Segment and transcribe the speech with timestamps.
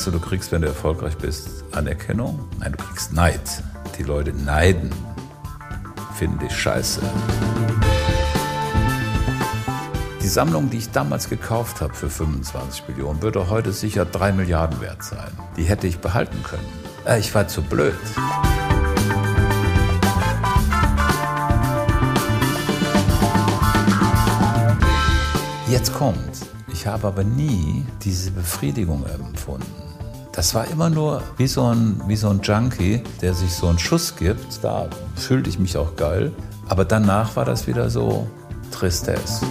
[0.00, 2.48] meinst du, du kriegst, wenn du erfolgreich bist, Anerkennung?
[2.58, 3.42] Nein, du kriegst Neid.
[3.98, 4.90] Die Leute neiden.
[6.14, 7.02] Finde ich scheiße.
[10.22, 14.80] Die Sammlung, die ich damals gekauft habe für 25 Millionen, würde heute sicher 3 Milliarden
[14.80, 15.32] wert sein.
[15.58, 16.64] Die hätte ich behalten können.
[17.04, 17.94] Äh, ich war zu blöd.
[25.68, 26.16] Jetzt kommt.
[26.72, 29.89] Ich habe aber nie diese Befriedigung empfunden.
[30.40, 33.78] Das war immer nur wie so, ein, wie so ein Junkie, der sich so einen
[33.78, 34.64] Schuss gibt.
[34.64, 36.32] Da fühlte ich mich auch geil.
[36.66, 38.26] Aber danach war das wieder so
[38.70, 39.44] Tristesse.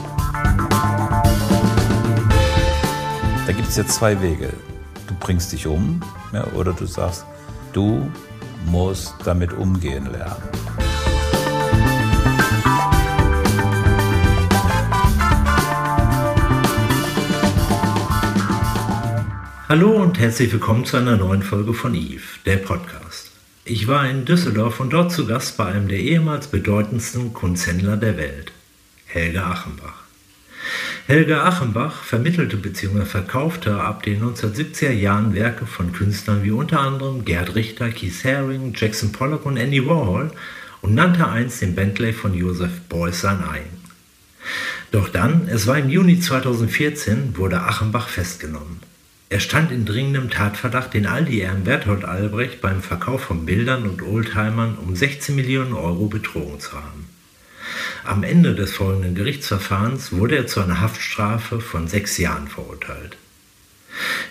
[3.46, 4.52] Da gibt es jetzt zwei Wege.
[5.06, 6.02] Du bringst dich um
[6.34, 7.24] ja, oder du sagst,
[7.72, 8.10] du
[8.66, 10.42] musst damit umgehen lernen.
[19.72, 23.30] Hallo und herzlich willkommen zu einer neuen Folge von Eve, der Podcast.
[23.66, 28.18] Ich war in Düsseldorf und dort zu Gast bei einem der ehemals bedeutendsten Kunsthändler der
[28.18, 28.52] Welt,
[29.06, 30.06] Helge Achenbach.
[31.06, 33.06] Helge Achenbach vermittelte bzw.
[33.06, 38.74] verkaufte ab den 1970er Jahren Werke von Künstlern wie unter anderem Gerd Richter, Keith Haring,
[38.76, 40.32] Jackson Pollock und Andy Warhol
[40.82, 43.78] und nannte einst den Bentley von Joseph Beuys sein eigen.
[44.90, 48.89] Doch dann, es war im Juni 2014, wurde Achenbach festgenommen.
[49.32, 54.76] Er stand in dringendem Tatverdacht, den Aldi-Ehren Berthold Albrecht beim Verkauf von Bildern und Oldtimern
[54.80, 57.08] um 16 Millionen Euro betrogen zu haben.
[58.04, 63.18] Am Ende des folgenden Gerichtsverfahrens wurde er zu einer Haftstrafe von sechs Jahren verurteilt.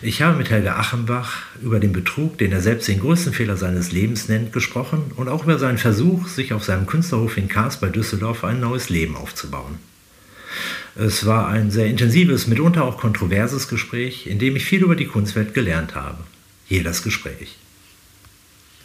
[0.03, 3.93] Ich habe mit Helge Achenbach über den Betrug, den er selbst den größten Fehler seines
[3.93, 7.89] Lebens nennt, gesprochen und auch über seinen Versuch, sich auf seinem Künstlerhof in Kars bei
[7.89, 9.79] Düsseldorf ein neues Leben aufzubauen.
[10.97, 15.07] Es war ein sehr intensives, mitunter auch kontroverses Gespräch, in dem ich viel über die
[15.07, 16.19] Kunstwelt gelernt habe.
[16.67, 17.57] Hier das Gespräch.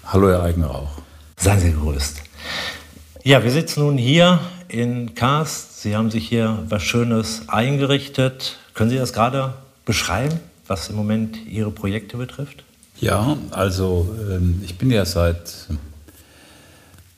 [0.05, 1.01] Hallo, Herr Eigenrauch.
[1.37, 2.21] Seien Sie gegrüßt.
[3.23, 5.81] Ja, wir sitzen nun hier in Karst.
[5.81, 8.57] Sie haben sich hier was Schönes eingerichtet.
[8.73, 9.53] Können Sie das gerade
[9.85, 12.63] beschreiben, was im Moment Ihre Projekte betrifft?
[12.99, 15.67] Ja, also ähm, ich bin ja seit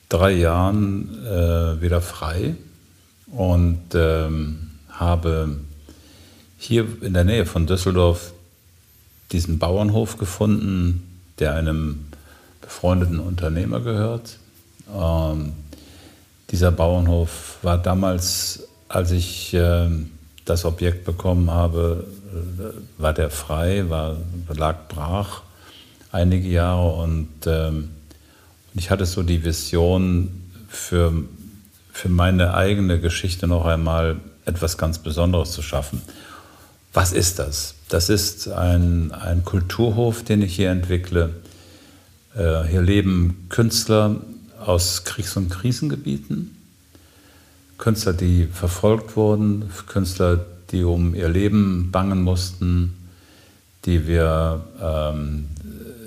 [0.10, 2.56] drei Jahren äh, wieder frei
[3.36, 5.58] und ähm, habe
[6.58, 8.34] hier in der Nähe von Düsseldorf
[9.32, 12.06] diesen Bauernhof gefunden, der einem
[12.62, 14.38] befreundeten Unternehmer gehört.
[14.96, 15.54] Ähm,
[16.52, 19.90] dieser Bauernhof war damals, als ich äh,
[20.46, 24.18] das Objekt bekommen habe, äh, war der frei, war,
[24.56, 25.42] lag brach
[26.12, 27.90] einige Jahre und ähm,
[28.74, 31.14] ich hatte so die Vision für,
[31.96, 36.02] für meine eigene Geschichte noch einmal etwas ganz Besonderes zu schaffen.
[36.92, 37.76] Was ist das?
[37.88, 41.30] Das ist ein, ein Kulturhof, den ich hier entwickle.
[42.36, 44.18] Äh, hier leben Künstler
[44.60, 46.58] aus Kriegs- und Krisengebieten,
[47.78, 52.94] Künstler, die verfolgt wurden, Künstler, die um ihr Leben bangen mussten,
[53.86, 55.48] die wir ähm,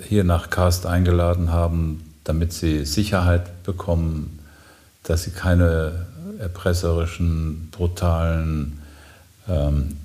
[0.07, 4.38] hier nach Karst eingeladen haben, damit sie Sicherheit bekommen,
[5.03, 6.07] dass sie keine
[6.39, 8.79] erpresserischen, brutalen
[9.47, 9.97] ähm,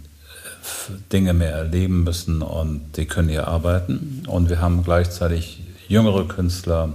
[1.13, 4.23] Dinge mehr erleben müssen und die können hier arbeiten.
[4.27, 6.95] Und wir haben gleichzeitig jüngere Künstler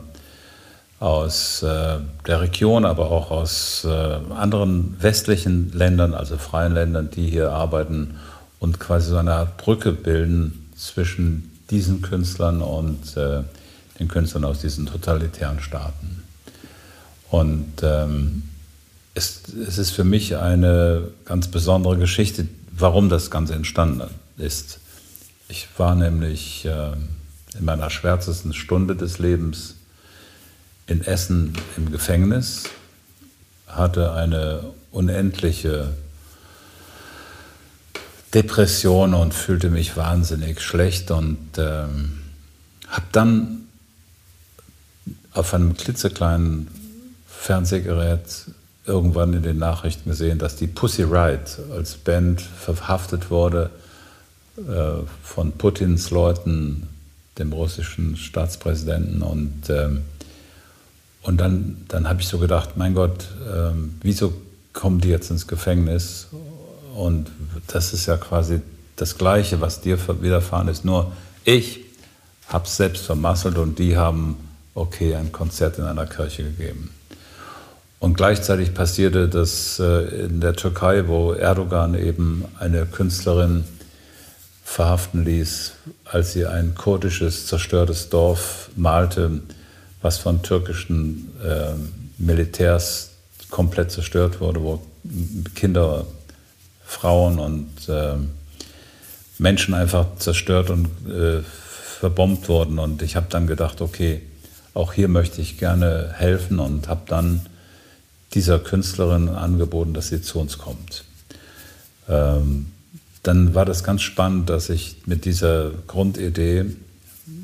[0.99, 3.89] aus äh, der Region, aber auch aus äh,
[4.35, 8.15] anderen westlichen Ländern, also freien Ländern, die hier arbeiten
[8.59, 13.43] und quasi so eine Art Brücke bilden zwischen diesen Künstlern und äh,
[13.99, 16.18] den Künstlern aus diesen totalitären Staaten.
[17.29, 18.43] Und ähm,
[19.13, 24.79] es, es ist für mich eine ganz besondere Geschichte, warum das Ganze entstanden ist.
[25.47, 26.91] Ich war nämlich äh,
[27.57, 29.75] in meiner schwärzesten Stunde des Lebens
[30.87, 32.63] in Essen im Gefängnis,
[33.67, 35.93] hatte eine unendliche
[38.33, 42.19] Depression und fühlte mich wahnsinnig schlecht und ähm,
[42.87, 43.67] habe dann
[45.33, 46.67] auf einem klitzekleinen
[47.39, 48.19] Fernsehgerät
[48.85, 53.69] irgendwann in den Nachrichten gesehen, dass die Pussy Riot als Band verhaftet wurde
[54.57, 56.89] äh, von Putins Leuten,
[57.37, 59.21] dem russischen Staatspräsidenten.
[59.21, 60.01] Und, ähm,
[61.21, 64.33] und dann, dann habe ich so gedacht, mein Gott, ähm, wieso
[64.73, 66.27] kommen die jetzt ins Gefängnis?
[66.93, 67.31] Und
[67.67, 68.59] das ist ja quasi
[68.97, 70.83] das Gleiche, was dir widerfahren ist.
[70.83, 71.13] Nur
[71.45, 71.79] ich
[72.47, 74.35] habe es selbst vermasselt und die haben,
[74.75, 76.89] okay, ein Konzert in einer Kirche gegeben.
[77.99, 83.65] Und gleichzeitig passierte das äh, in der Türkei, wo Erdogan eben eine Künstlerin
[84.63, 85.73] verhaften ließ,
[86.05, 89.41] als sie ein kurdisches, zerstörtes Dorf malte,
[90.01, 91.73] was von türkischen äh,
[92.17, 93.09] Militärs
[93.49, 94.81] komplett zerstört wurde, wo
[95.55, 96.05] Kinder,
[96.85, 98.13] Frauen und äh,
[99.39, 101.41] Menschen einfach zerstört und äh,
[101.99, 102.79] verbombt wurden.
[102.79, 104.21] Und ich habe dann gedacht, okay,
[104.73, 107.45] auch hier möchte ich gerne helfen und habe dann
[108.33, 111.03] dieser Künstlerin angeboten, dass sie zu uns kommt.
[112.07, 112.71] Ähm,
[113.23, 116.65] dann war das ganz spannend, dass ich mit dieser Grundidee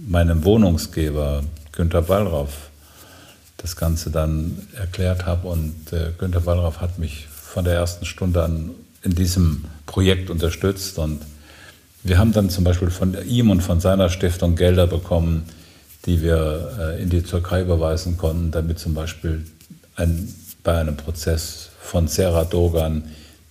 [0.08, 2.70] meinem Wohnungsgeber Günter Wallraff
[3.58, 8.44] das Ganze dann erklärt habe und äh, Günter Wallraff hat mich von der ersten Stunde
[8.44, 8.72] an
[9.04, 11.22] in diesem Projekt unterstützt und
[12.04, 15.50] wir haben dann zum Beispiel von ihm und von seiner Stiftung Gelder bekommen,
[16.06, 19.46] die wir äh, in die Türkei überweisen konnten, damit zum Beispiel
[19.96, 20.34] ein,
[20.66, 23.04] bei einem Prozess von Serra Dogan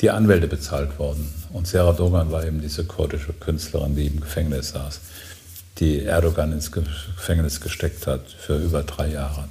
[0.03, 1.33] die Anwälte bezahlt wurden.
[1.55, 5.01] Und Serra Dogan war eben diese kurdische Künstlerin, die im Gefängnis saß,
[5.79, 9.45] die Erdogan ins Gefängnis gesteckt hat für über drei Jahre.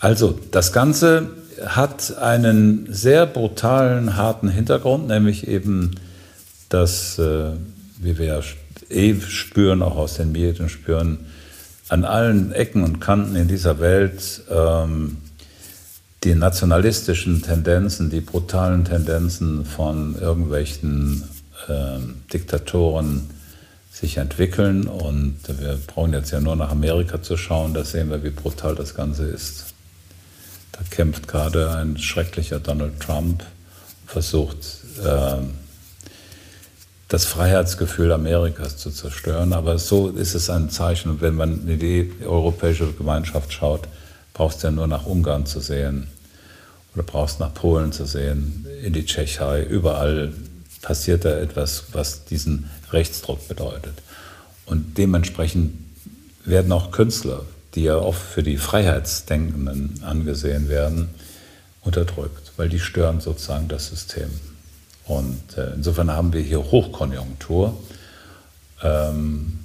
[0.00, 1.30] Also, das Ganze
[1.64, 5.92] hat einen sehr brutalen, harten Hintergrund, nämlich eben,
[6.68, 7.52] dass, äh,
[7.98, 8.40] wie wir ja
[8.90, 11.26] eh spüren, auch aus den Medien spüren,
[11.88, 15.18] an allen Ecken und Kanten in dieser Welt ähm,
[16.24, 21.24] die nationalistischen Tendenzen, die brutalen Tendenzen von irgendwelchen
[21.68, 21.98] äh,
[22.32, 23.28] Diktatoren
[23.90, 24.86] sich entwickeln.
[24.86, 28.74] Und wir brauchen jetzt ja nur nach Amerika zu schauen, da sehen wir, wie brutal
[28.76, 29.66] das Ganze ist.
[30.70, 33.44] Da kämpft gerade ein schrecklicher Donald Trump,
[34.06, 34.58] versucht
[35.04, 35.38] äh,
[37.08, 39.52] das Freiheitsgefühl Amerikas zu zerstören.
[39.52, 41.10] Aber so ist es ein Zeichen.
[41.10, 43.88] Und wenn man in die europäische Gemeinschaft schaut,
[44.32, 46.06] brauchst du ja nur nach Ungarn zu sehen
[46.94, 50.32] oder brauchst nach Polen zu sehen, in die Tschechei, überall
[50.82, 53.94] passiert da etwas, was diesen Rechtsdruck bedeutet.
[54.66, 55.74] Und dementsprechend
[56.44, 57.44] werden auch Künstler,
[57.74, 61.08] die ja oft für die Freiheitsdenkenden angesehen werden,
[61.82, 64.30] unterdrückt, weil die stören sozusagen das System.
[65.06, 67.76] Und äh, insofern haben wir hier Hochkonjunktur,
[68.82, 69.60] ähm,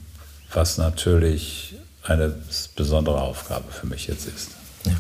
[0.54, 2.34] was natürlich eine
[2.76, 4.52] besondere Aufgabe für mich jetzt ist.
[4.86, 4.96] Ja.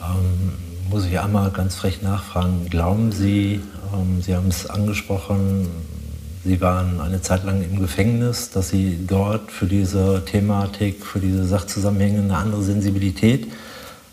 [0.00, 3.60] Ähm, muss ich einmal ganz frech nachfragen, glauben Sie,
[3.94, 5.68] ähm, Sie haben es angesprochen,
[6.44, 11.44] Sie waren eine Zeit lang im Gefängnis, dass Sie dort für diese Thematik, für diese
[11.44, 13.46] Sachzusammenhänge eine andere Sensibilität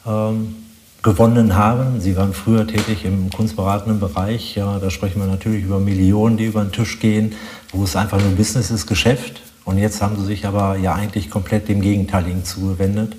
[0.05, 0.55] ähm,
[1.01, 2.01] gewonnen haben.
[2.01, 4.55] Sie waren früher tätig im kunstberatenden Bereich.
[4.55, 7.33] Ja, da sprechen wir natürlich über Millionen, die über den Tisch gehen,
[7.71, 9.41] wo es einfach nur Business ist, Geschäft.
[9.65, 13.15] Und jetzt haben Sie sich aber ja eigentlich komplett dem Gegenteiligen zugewendet.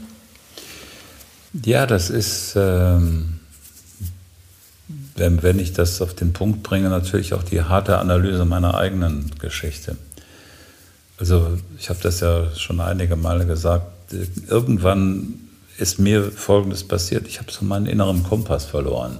[1.64, 3.39] Ja, das ist, ähm,
[5.20, 9.96] wenn, ich das auf den Punkt bringe, natürlich auch die harte Analyse meiner eigenen Geschichte.
[11.18, 13.86] Also ich habe das ja schon einige Male gesagt.
[14.48, 15.34] Irgendwann
[15.78, 17.26] ist mir Folgendes passiert.
[17.28, 19.18] Ich habe so meinen inneren Kompass verloren.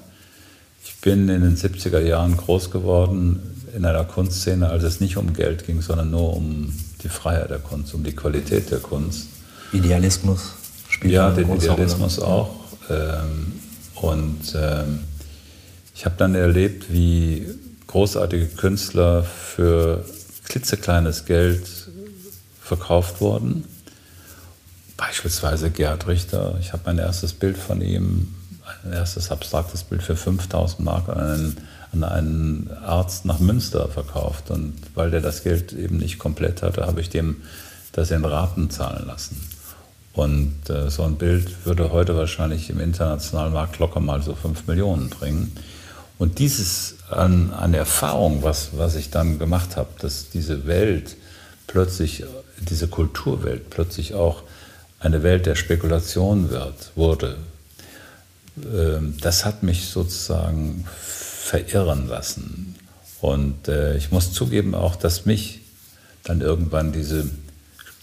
[0.82, 3.40] Ich bin in den 70er Jahren groß geworden
[3.76, 7.58] in einer Kunstszene, als es nicht um Geld ging, sondern nur um die Freiheit der
[7.58, 9.28] Kunst, um die Qualität der Kunst.
[9.72, 10.52] Idealismus
[10.88, 12.28] spielt Ja, den Idealismus Rolle.
[12.28, 12.50] auch.
[12.88, 13.52] Ähm,
[13.96, 15.00] und ähm,
[16.00, 17.46] ich habe dann erlebt, wie
[17.86, 20.02] großartige Künstler für
[20.44, 21.68] klitzekleines Geld
[22.58, 23.64] verkauft wurden.
[24.96, 26.56] Beispielsweise Gerd Richter.
[26.58, 28.34] Ich habe mein erstes Bild von ihm,
[28.82, 31.56] ein erstes abstraktes Bild für 5000 Mark an einen,
[31.92, 34.50] an einen Arzt nach Münster verkauft.
[34.50, 37.42] Und weil der das Geld eben nicht komplett hatte, habe ich dem
[37.92, 39.38] das in Raten zahlen lassen.
[40.14, 44.66] Und äh, so ein Bild würde heute wahrscheinlich im internationalen Markt locker mal so 5
[44.66, 45.52] Millionen bringen.
[46.20, 51.16] Und dieses an, an Erfahrung, was, was ich dann gemacht habe, dass diese Welt
[51.66, 52.24] plötzlich,
[52.58, 54.42] diese Kulturwelt plötzlich auch
[54.98, 57.38] eine Welt der Spekulation wird, wurde,
[58.58, 62.74] äh, das hat mich sozusagen verirren lassen.
[63.22, 65.62] Und äh, ich muss zugeben auch, dass mich
[66.22, 67.30] dann irgendwann diese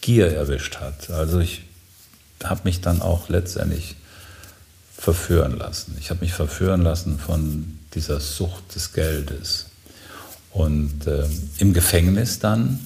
[0.02, 1.12] Gier erwischt hat.
[1.12, 1.68] Also ich
[2.44, 3.96] habe mich dann auch letztendlich
[4.98, 5.96] verführen lassen.
[6.00, 9.68] Ich habe mich verführen lassen von dieser Sucht des Geldes.
[10.52, 11.26] Und äh,
[11.60, 12.80] im Gefängnis dann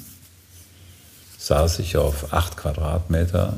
[1.38, 3.58] saß ich auf acht Quadratmeter,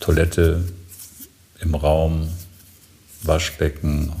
[0.00, 0.64] Toilette
[1.60, 2.28] im Raum,
[3.22, 4.12] Waschbecken,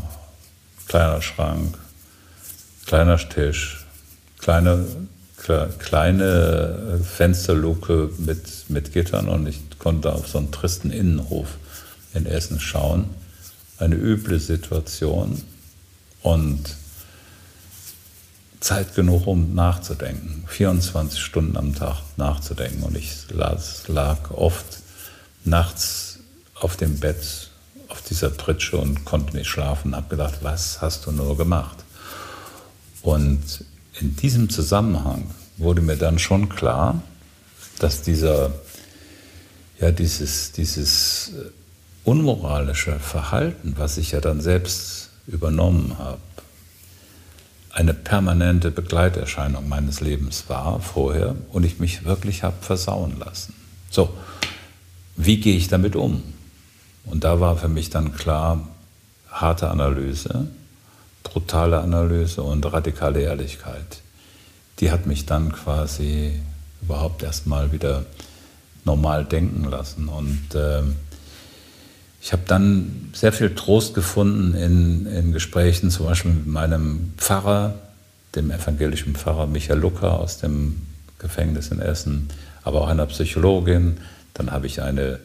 [0.86, 1.78] kleiner Schrank,
[2.86, 3.86] kleiner Tisch,
[4.38, 4.86] kleine
[5.78, 11.58] kleine Fensterluke mit, mit Gittern und ich konnte auf so einen tristen Innenhof
[12.14, 13.10] in Essen schauen.
[13.84, 15.42] Eine üble Situation
[16.22, 16.74] und
[18.60, 20.44] Zeit genug, um nachzudenken.
[20.46, 22.82] 24 Stunden am Tag nachzudenken.
[22.82, 24.78] Und ich lag oft
[25.44, 26.20] nachts
[26.54, 27.50] auf dem Bett,
[27.88, 29.94] auf dieser Pritsche und konnte nicht schlafen.
[29.94, 31.84] Habe gedacht, was hast du nur gemacht?
[33.02, 33.66] Und
[34.00, 37.02] in diesem Zusammenhang wurde mir dann schon klar,
[37.80, 38.50] dass dieser,
[39.78, 41.32] ja, dieses, dieses
[42.04, 46.18] unmoralische Verhalten, was ich ja dann selbst übernommen habe,
[47.70, 53.54] eine permanente Begleiterscheinung meines Lebens war vorher und ich mich wirklich habe versauen lassen.
[53.90, 54.14] So,
[55.16, 56.22] wie gehe ich damit um?
[57.04, 58.68] Und da war für mich dann klar,
[59.28, 60.46] harte Analyse,
[61.24, 64.00] brutale Analyse und radikale Ehrlichkeit.
[64.78, 66.40] Die hat mich dann quasi
[66.80, 68.04] überhaupt erstmal wieder
[68.84, 70.08] normal denken lassen.
[70.08, 70.82] Und äh,
[72.24, 77.74] ich habe dann sehr viel Trost gefunden in, in Gesprächen, zum Beispiel mit meinem Pfarrer,
[78.34, 80.86] dem evangelischen Pfarrer Michael Lucker aus dem
[81.18, 82.30] Gefängnis in Essen,
[82.62, 83.98] aber auch einer Psychologin.
[84.32, 85.18] Dann habe ich eine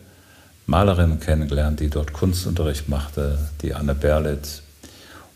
[0.65, 4.61] Malerin kennengelernt, die dort Kunstunterricht machte, die Anne Berlitz.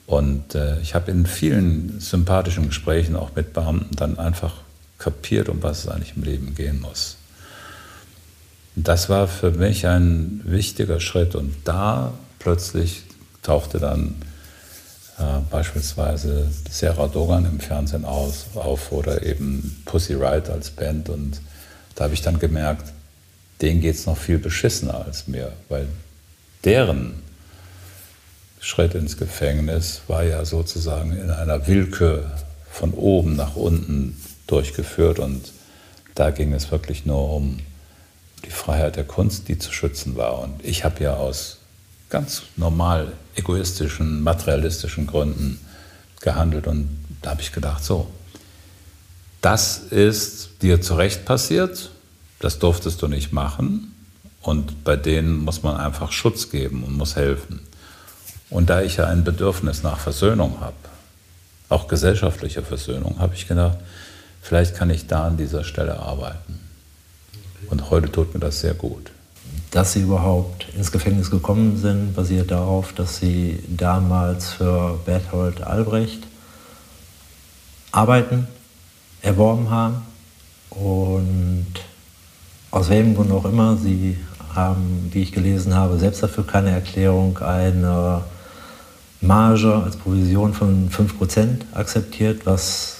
[0.05, 4.55] Und äh, ich habe in vielen sympathischen Gesprächen auch mit Beamten dann einfach
[4.97, 7.15] kapiert, um was es eigentlich im Leben gehen muss.
[8.75, 11.35] Das war für mich ein wichtiger Schritt.
[11.35, 13.03] Und da plötzlich
[13.43, 14.15] tauchte dann
[15.19, 21.09] äh, beispielsweise Sarah Dogan im Fernsehen aus, auf oder eben Pussy Riot als Band.
[21.09, 21.39] Und
[21.95, 22.91] da habe ich dann gemerkt,
[23.61, 25.87] denen geht es noch viel beschissener als mir, weil
[26.65, 27.13] deren
[28.59, 32.31] Schritt ins Gefängnis war ja sozusagen in einer Willkür
[32.71, 35.51] von oben nach unten durchgeführt und
[36.15, 37.59] da ging es wirklich nur um
[38.45, 40.39] die Freiheit der Kunst, die zu schützen war.
[40.39, 41.59] Und ich habe ja aus
[42.09, 45.59] ganz normal egoistischen, materialistischen Gründen
[46.21, 46.89] gehandelt und
[47.21, 48.07] da habe ich gedacht, so,
[49.41, 51.89] das ist dir zu Recht passiert
[52.43, 53.95] das durftest du nicht machen.
[54.41, 57.61] Und bei denen muss man einfach Schutz geben und muss helfen.
[58.49, 60.75] Und da ich ja ein Bedürfnis nach Versöhnung habe,
[61.69, 63.77] auch gesellschaftliche Versöhnung, habe ich gedacht,
[64.41, 66.59] vielleicht kann ich da an dieser Stelle arbeiten.
[67.73, 69.09] Und heute tut mir das sehr gut.
[69.71, 76.19] Dass Sie überhaupt ins Gefängnis gekommen sind, basiert darauf, dass Sie damals für Berthold Albrecht
[77.91, 78.47] Arbeiten
[79.23, 80.03] erworben haben
[80.69, 81.65] und
[82.69, 84.17] aus welchem Grund auch immer, sie
[84.53, 88.23] haben, wie ich gelesen habe, selbst dafür keine Erklärung, eine
[89.19, 92.92] Marge als Provision von 5% akzeptiert, was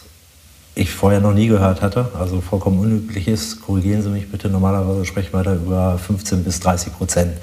[0.76, 3.62] ich vorher noch nie gehört hatte, also vollkommen unüblich ist.
[3.62, 7.38] Korrigieren Sie mich bitte, normalerweise sprechen wir da über 15 bis 30 Prozent,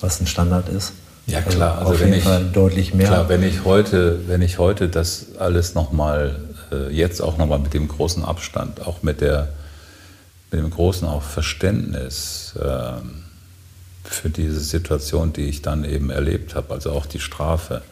[0.00, 0.92] was ein Standard ist.
[1.26, 3.06] Ja klar, also, also auf jeden ich, Fall deutlich mehr.
[3.06, 6.36] Klar, wenn ich heute, wenn ich heute das alles nochmal,
[6.70, 9.48] äh, jetzt auch nochmal mit dem großen Abstand, auch mit der
[10.54, 12.92] mit dem großen auch Verständnis äh,
[14.04, 17.82] für diese Situation, die ich dann eben erlebt habe, also auch die Strafe.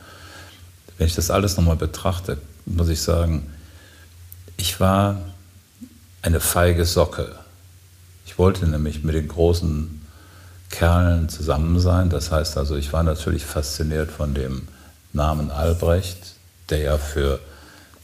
[0.97, 3.52] Wenn ich das alles nochmal betrachte, muss ich sagen,
[4.57, 5.19] ich war
[6.23, 7.35] eine feige Socke.
[8.27, 10.07] Ich wollte nämlich mit den großen
[10.71, 12.11] Kerlen zusammen sein.
[12.11, 14.69] Das heißt also, ich war natürlich fasziniert von dem
[15.13, 16.35] Namen Albrecht,
[16.71, 17.41] der ja für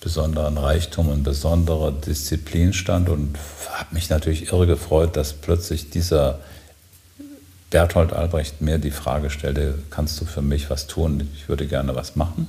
[0.00, 3.36] besonderen Reichtum und besondere Disziplin stand und
[3.72, 6.38] habe mich natürlich irre gefreut, dass plötzlich dieser
[7.70, 11.28] Berthold Albrecht mir die Frage stellte, kannst du für mich was tun?
[11.34, 12.48] Ich würde gerne was machen.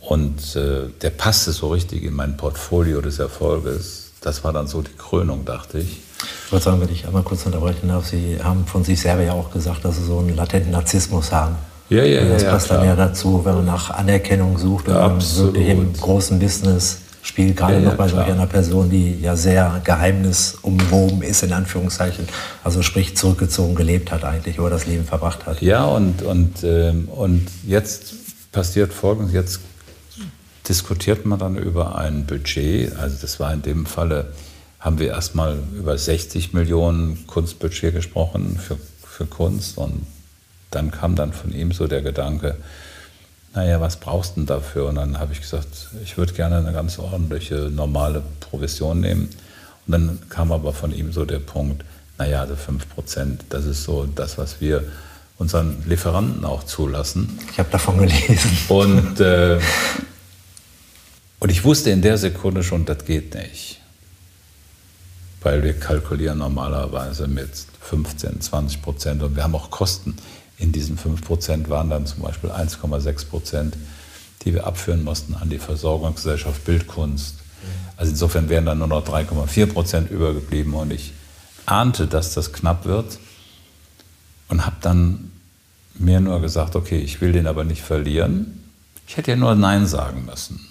[0.00, 4.10] Und äh, der passte so richtig in mein Portfolio des Erfolges.
[4.20, 6.00] Das war dann so die Krönung, dachte ich.
[6.46, 9.32] Ich wollte sagen, wenn ich einmal kurz unterbrechen darf, Sie haben von sich selber ja
[9.32, 11.56] auch gesagt, dass Sie so einen latenten Narzissmus haben.
[11.90, 12.80] Ja, ja, das ja, passt klar.
[12.80, 17.56] dann ja dazu, wenn man nach Anerkennung sucht und ja, wirklich im großen Business spielt,
[17.56, 22.26] gerade ja, noch bei solch einer Person, die ja sehr geheimnisumwoben ist, in Anführungszeichen,
[22.64, 25.62] also sprich zurückgezogen gelebt hat eigentlich, oder das Leben verbracht hat.
[25.62, 28.14] Ja, und, und, ähm, und jetzt
[28.58, 29.60] passiert Folgendes, jetzt
[30.68, 34.32] diskutiert man dann über ein Budget, also das war in dem Falle,
[34.80, 40.04] haben wir erstmal über 60 Millionen Kunstbudget gesprochen für, für Kunst und
[40.72, 42.56] dann kam dann von ihm so der Gedanke,
[43.54, 44.86] naja, was brauchst du denn dafür?
[44.88, 49.30] Und dann habe ich gesagt, ich würde gerne eine ganz ordentliche, normale Provision nehmen.
[49.86, 51.84] Und dann kam aber von ihm so der Punkt,
[52.18, 54.82] naja, also 5 Prozent, das ist so das, was wir
[55.38, 57.38] unseren Lieferanten auch zulassen.
[57.52, 58.50] Ich habe davon gelesen.
[58.68, 59.58] Und, äh,
[61.38, 63.80] und ich wusste in der Sekunde schon, das geht nicht.
[65.40, 70.16] Weil wir kalkulieren normalerweise mit 15, 20 Prozent und wir haben auch Kosten
[70.58, 73.76] in diesen 5 Prozent waren dann zum Beispiel 1,6 Prozent
[74.44, 77.36] die wir abführen mussten an die Versorgungsgesellschaft Bildkunst.
[77.96, 81.12] Also insofern wären dann nur noch 3,4 Prozent übergeblieben und ich
[81.66, 83.18] ahnte, dass das knapp wird
[84.48, 85.27] und habe dann
[86.00, 88.64] mir nur gesagt, okay, ich will den aber nicht verlieren.
[89.06, 90.66] Ich hätte ja nur Nein sagen müssen.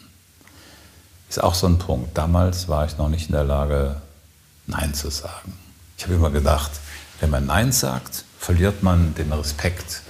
[1.30, 2.18] Ist auch so ein Punkt.
[2.18, 4.02] Damals war ich noch nicht in der Lage,
[4.66, 5.54] Nein zu sagen.
[5.98, 6.72] Ich habe immer gedacht,
[7.20, 10.02] wenn man Nein sagt, verliert man den Respekt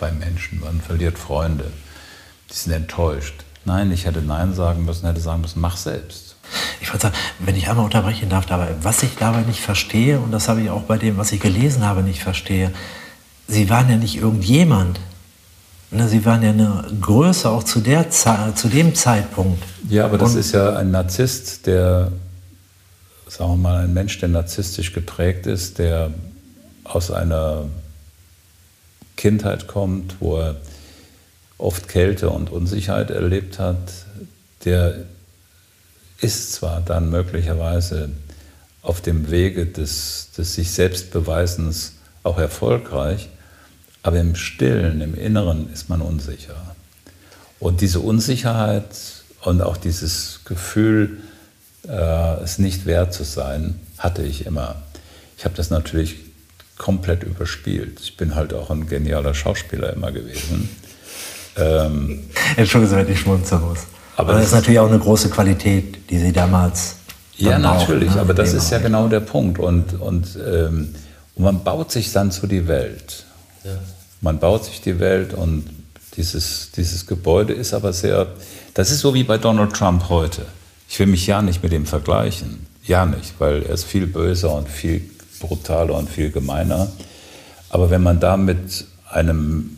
[0.00, 1.70] beim Menschen, man verliert Freunde.
[2.50, 3.44] Die sind enttäuscht.
[3.64, 6.36] Nein, ich hätte Nein sagen müssen, hätte sagen müssen, mach selbst.
[6.80, 10.30] Ich würde sagen, wenn ich einmal unterbrechen darf, dabei, was ich dabei nicht verstehe, und
[10.30, 12.72] das habe ich auch bei dem, was ich gelesen habe, nicht verstehe,
[13.48, 15.00] Sie waren ja nicht irgendjemand.
[15.90, 19.62] Ne, Sie waren ja eine Größe auch zu, der zu dem Zeitpunkt.
[19.88, 22.10] Ja, aber das und ist ja ein Narzisst, der,
[23.28, 26.10] sagen wir mal, ein Mensch, der narzisstisch geprägt ist, der
[26.82, 27.66] aus einer
[29.16, 30.56] Kindheit kommt, wo er
[31.58, 33.78] oft Kälte und Unsicherheit erlebt hat,
[34.64, 35.04] der
[36.20, 38.10] ist zwar dann möglicherweise
[38.82, 43.28] auf dem Wege des, des sich Selbstbeweisens auch erfolgreich,
[44.06, 46.76] aber im Stillen, im Inneren ist man unsicher.
[47.58, 48.84] Und diese Unsicherheit
[49.42, 51.18] und auch dieses Gefühl,
[51.88, 54.76] äh, es nicht wert zu sein, hatte ich immer.
[55.36, 56.18] Ich habe das natürlich
[56.78, 57.98] komplett überspielt.
[58.00, 60.68] Ich bin halt auch ein genialer Schauspieler immer gewesen.
[61.56, 62.22] Ähm,
[62.56, 63.80] Entschuldigung, wenn ich schmunzeln muss.
[64.14, 66.94] Aber, aber das ist natürlich auch eine große Qualität, die Sie damals.
[67.38, 68.20] Ja, natürlich, ne?
[68.20, 69.58] aber das ist ja genau der Punkt.
[69.58, 70.94] Und, und, ähm,
[71.34, 73.24] und man baut sich dann zu die Welt.
[73.64, 73.72] Ja.
[74.26, 75.70] Man baut sich die Welt und
[76.16, 78.26] dieses, dieses Gebäude ist aber sehr,
[78.74, 80.46] das ist so wie bei Donald Trump heute.
[80.88, 82.66] Ich will mich ja nicht mit ihm vergleichen.
[82.82, 86.90] Ja nicht, weil er ist viel böser und viel brutaler und viel gemeiner.
[87.70, 89.76] Aber wenn man da mit einem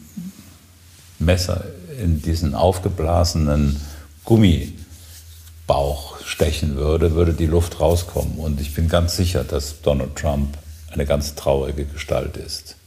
[1.19, 1.65] Messer
[2.03, 3.79] in diesen aufgeblasenen
[4.25, 8.39] Gummibauch stechen würde, würde die Luft rauskommen.
[8.39, 10.57] Und ich bin ganz sicher, dass Donald Trump
[10.91, 12.78] eine ganz traurige Gestalt ist.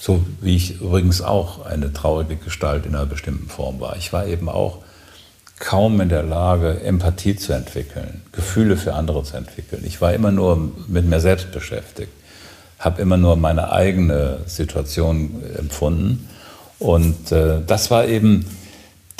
[0.00, 3.96] So wie ich übrigens auch eine traurige Gestalt in einer bestimmten Form war.
[3.96, 4.78] Ich war eben auch
[5.58, 9.84] kaum in der Lage, Empathie zu entwickeln, Gefühle für andere zu entwickeln.
[9.84, 12.10] Ich war immer nur mit mir selbst beschäftigt,
[12.78, 16.26] habe immer nur meine eigene Situation empfunden.
[16.78, 18.46] Und äh, das war eben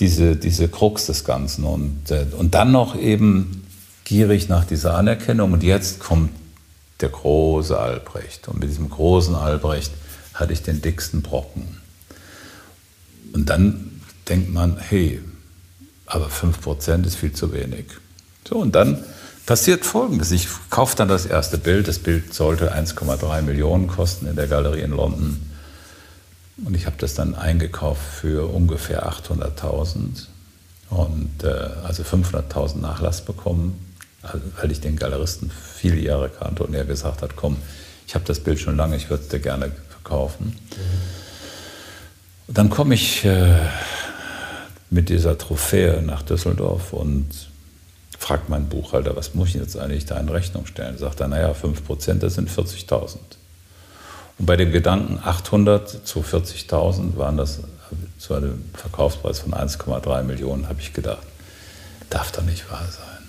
[0.00, 1.64] diese, diese Krux des Ganzen.
[1.64, 3.66] Und, äh, und dann noch eben
[4.04, 5.52] gierig nach dieser Anerkennung.
[5.52, 6.30] Und jetzt kommt
[7.02, 8.48] der große Albrecht.
[8.48, 9.92] Und mit diesem großen Albrecht
[10.40, 11.76] hatte ich den dicksten Brocken.
[13.32, 15.20] Und dann denkt man, hey,
[16.06, 17.86] aber 5% ist viel zu wenig.
[18.48, 19.04] So, und dann
[19.46, 20.32] passiert Folgendes.
[20.32, 21.86] Ich kaufe dann das erste Bild.
[21.88, 25.40] Das Bild sollte 1,3 Millionen kosten in der Galerie in London.
[26.64, 30.26] Und ich habe das dann eingekauft für ungefähr 800.000
[30.90, 31.48] und äh,
[31.84, 33.94] also 500.000 Nachlass bekommen,
[34.60, 37.56] weil ich den Galeristen viele Jahre kannte und er gesagt hat, komm,
[38.06, 39.70] ich habe das Bild schon lange, ich würde es dir gerne
[40.10, 40.56] verkaufen.
[42.48, 43.54] Dann komme ich äh,
[44.90, 47.28] mit dieser Trophäe nach Düsseldorf und
[48.18, 50.98] fragt meinen Buchhalter, was muss ich jetzt eigentlich da in Rechnung stellen?
[50.98, 53.16] Sagt er, naja, 5%, das sind 40.000.
[54.38, 57.60] Und bei dem Gedanken 800 zu 40.000 waren das
[58.18, 61.22] zu einem Verkaufspreis von 1,3 Millionen, habe ich gedacht,
[62.10, 63.28] darf doch nicht wahr sein.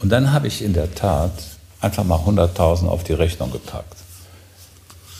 [0.00, 1.32] Und dann habe ich in der Tat
[1.80, 4.05] einfach mal 100.000 auf die Rechnung gepackt.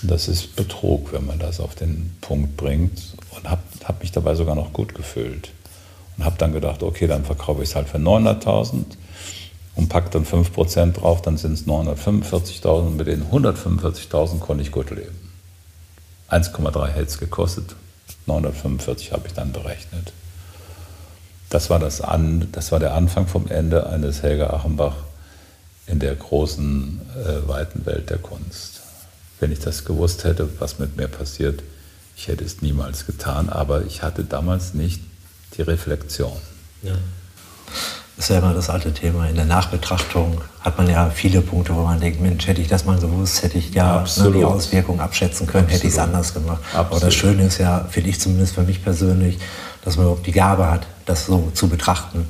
[0.07, 3.01] Das ist Betrug, wenn man das auf den Punkt bringt.
[3.31, 5.51] Und habe hab mich dabei sogar noch gut gefühlt.
[6.17, 8.85] Und habe dann gedacht, okay, dann verkaufe ich es halt für 900.000
[9.75, 12.87] und packe dann 5% drauf, dann sind es 945.000.
[12.87, 15.31] Und mit den 145.000 konnte ich gut leben.
[16.31, 17.77] 1,3 hätte es gekostet,
[18.27, 20.13] 945 habe ich dann berechnet.
[21.51, 24.97] Das war, das, An, das war der Anfang vom Ende eines Helga Achenbach
[25.87, 28.76] in der großen, äh, weiten Welt der Kunst.
[29.41, 31.63] Wenn ich das gewusst hätte, was mit mir passiert,
[32.17, 35.03] ich hätte es niemals getan, aber ich hatte damals nicht
[35.57, 36.33] die Reflexion.
[36.83, 36.93] Ja.
[38.17, 39.29] Das ist ja immer das alte Thema.
[39.29, 42.87] In der Nachbetrachtung hat man ja viele Punkte, wo man denkt, Mensch, hätte ich das
[42.87, 45.79] mal gewusst, hätte ich ja ne, die Auswirkungen abschätzen können, Absolut.
[45.79, 46.63] hätte ich es anders gemacht.
[46.73, 46.93] Absolut.
[46.93, 49.39] Aber das Schöne ist ja, finde ich zumindest für mich persönlich,
[49.85, 52.27] dass man überhaupt die Gabe hat, das so zu betrachten.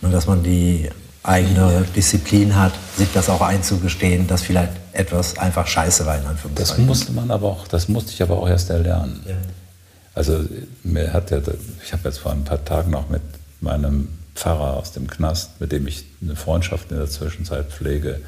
[0.00, 0.90] Ne, dass man die
[1.22, 6.86] eigene Disziplin hat, sich das auch einzugestehen, dass vielleicht etwas einfach scheiße war in Anführungszeichen.
[6.86, 9.22] Das musste man aber auch, das musste ich aber auch erst erlernen.
[9.26, 9.34] Ja.
[10.14, 10.44] Also
[10.82, 11.42] mir hat der,
[11.84, 13.22] ich habe jetzt vor ein paar Tagen noch mit
[13.60, 18.20] meinem Pfarrer aus dem Knast, mit dem ich eine Freundschaft in der Zwischenzeit pflege,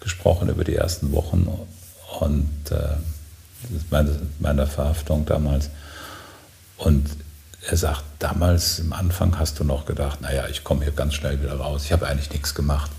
[0.00, 1.48] gesprochen über die ersten Wochen
[2.20, 2.96] und äh,
[3.90, 5.70] meine, meiner Verhaftung damals.
[6.76, 7.08] Und
[7.68, 11.42] er sagt, damals am Anfang hast du noch gedacht, naja, ich komme hier ganz schnell
[11.42, 11.84] wieder raus.
[11.84, 12.90] Ich habe eigentlich nichts gemacht.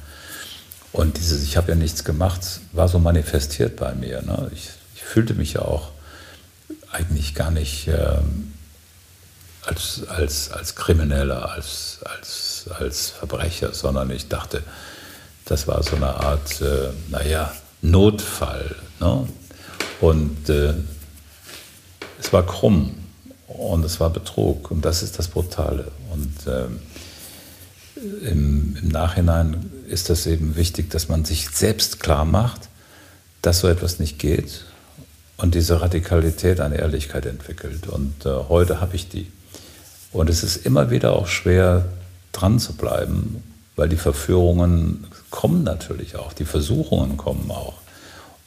[0.91, 2.41] Und dieses Ich habe ja nichts gemacht
[2.73, 4.21] war so manifestiert bei mir.
[4.21, 4.51] Ne?
[4.53, 5.91] Ich, ich, fühlte mich ja auch
[6.91, 8.53] eigentlich gar nicht ähm,
[9.65, 14.61] als, als, als Krimineller, als, als, als Verbrecher, sondern ich dachte,
[15.45, 18.75] das war so eine Art, äh, naja, Notfall.
[18.99, 19.27] Ne?
[20.01, 20.73] Und äh,
[22.19, 23.02] es war krumm
[23.47, 25.91] und es war Betrug und das ist das Brutale.
[26.11, 26.79] Und ähm,
[28.21, 32.69] im, im, Nachhinein ist das eben wichtig, dass man sich selbst klar macht,
[33.41, 34.65] dass so etwas nicht geht
[35.37, 37.87] und diese Radikalität an Ehrlichkeit entwickelt.
[37.87, 39.31] Und äh, heute habe ich die.
[40.11, 41.85] Und es ist immer wieder auch schwer,
[42.31, 43.43] dran zu bleiben,
[43.75, 47.75] weil die Verführungen kommen natürlich auch, die Versuchungen kommen auch.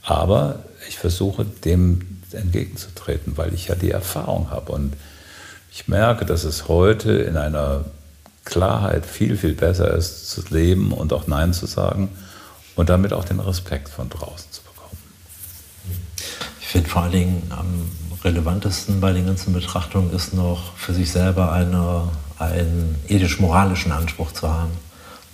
[0.03, 4.73] Aber ich versuche dem entgegenzutreten, weil ich ja die Erfahrung habe.
[4.73, 4.95] Und
[5.73, 7.85] ich merke, dass es heute in einer
[8.45, 12.11] Klarheit viel, viel besser ist, zu leben und auch Nein zu sagen
[12.77, 14.99] und damit auch den Respekt von draußen zu bekommen.
[16.61, 17.91] Ich finde vor allen Dingen am
[18.25, 22.09] relevantesten bei den ganzen Betrachtungen ist noch für sich selber eine,
[22.39, 24.73] einen ethisch-moralischen Anspruch zu haben.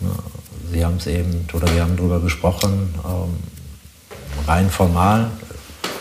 [0.00, 0.11] Ne,
[0.72, 3.37] Sie haben es eben, oder wir haben darüber gesprochen, ähm,
[4.46, 5.31] rein formal,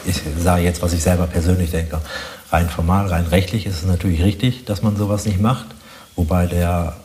[0.05, 1.99] ich sage jetzt, was ich selber persönlich denke,
[2.51, 5.67] rein formal, rein rechtlich ist es natürlich richtig, dass man sowas nicht macht.
[6.15, 6.95] Wobei der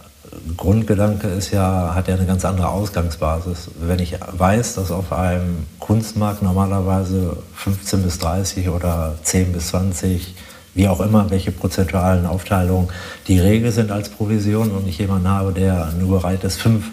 [0.57, 3.71] Grundgedanke ist ja, hat ja eine ganz andere Ausgangsbasis.
[3.81, 10.35] Wenn ich weiß, dass auf einem Kunstmarkt normalerweise 15 bis 30 oder 10 bis 20,
[10.75, 12.89] wie auch immer, welche prozentualen Aufteilungen
[13.29, 16.85] die Regel sind als Provision und ich jemanden habe, der nur bereit ist, 5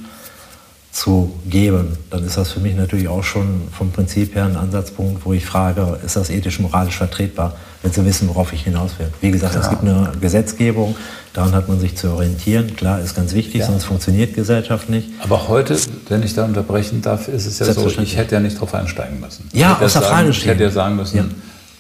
[0.94, 5.26] zu geben, dann ist das für mich natürlich auch schon vom Prinzip her ein Ansatzpunkt,
[5.26, 9.08] wo ich frage, ist das ethisch, moralisch vertretbar, wenn Sie wissen, worauf ich hinaus will.
[9.20, 9.64] Wie gesagt, Klar.
[9.64, 10.96] es gibt eine Gesetzgebung,
[11.34, 12.76] daran hat man sich zu orientieren.
[12.76, 13.66] Klar, ist ganz wichtig, ja.
[13.66, 15.10] sonst funktioniert Gesellschaft nicht.
[15.24, 15.76] Aber heute,
[16.10, 19.20] wenn ich da unterbrechen darf, ist es ja so, ich hätte ja nicht drauf einsteigen
[19.20, 19.50] müssen.
[19.52, 21.26] Ja, aus der Frage Ich hätte ja sagen müssen, ja.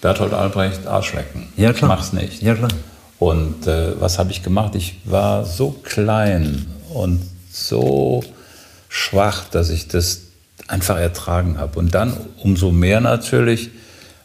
[0.02, 1.48] Bertolt Albrecht, Arschlecken.
[1.56, 1.92] Ja, klar.
[1.92, 2.42] Ich mach's nicht.
[2.42, 2.72] Ja, klar.
[3.20, 4.74] Und äh, was habe ich gemacht?
[4.74, 7.22] Ich war so klein und
[7.52, 8.24] so
[8.94, 10.20] schwach, dass ich das
[10.68, 11.80] einfach ertragen habe.
[11.80, 13.72] Und dann umso mehr natürlich,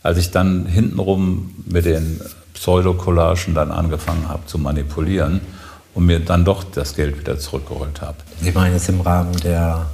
[0.02, 2.20] als ich dann hintenrum mit den
[2.52, 5.40] Pseudocollagen dann angefangen habe zu manipulieren
[5.94, 8.18] und mir dann doch das Geld wieder zurückgeholt habe.
[8.42, 9.86] Sie meinen jetzt im Rahmen der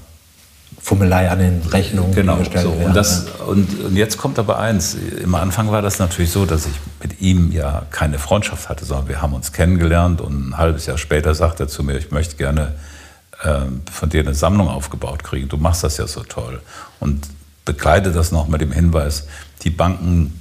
[0.80, 2.72] Fummelei an den Rechnungen genau, gestellt so.
[2.72, 2.88] werden.
[2.88, 4.94] Und, das, und, und, jetzt kommt aber eins.
[4.94, 9.08] Im Anfang war das natürlich so, dass ich mit ihm ja keine Freundschaft hatte, sondern
[9.08, 12.34] wir haben uns kennengelernt und ein halbes Jahr später sagte er zu mir, ich möchte
[12.34, 12.74] gerne
[13.92, 15.48] von dir eine Sammlung aufgebaut kriegen.
[15.48, 16.60] Du machst das ja so toll.
[17.00, 17.28] Und
[17.64, 19.26] begleite das noch mit dem Hinweis,
[19.62, 20.32] die Banken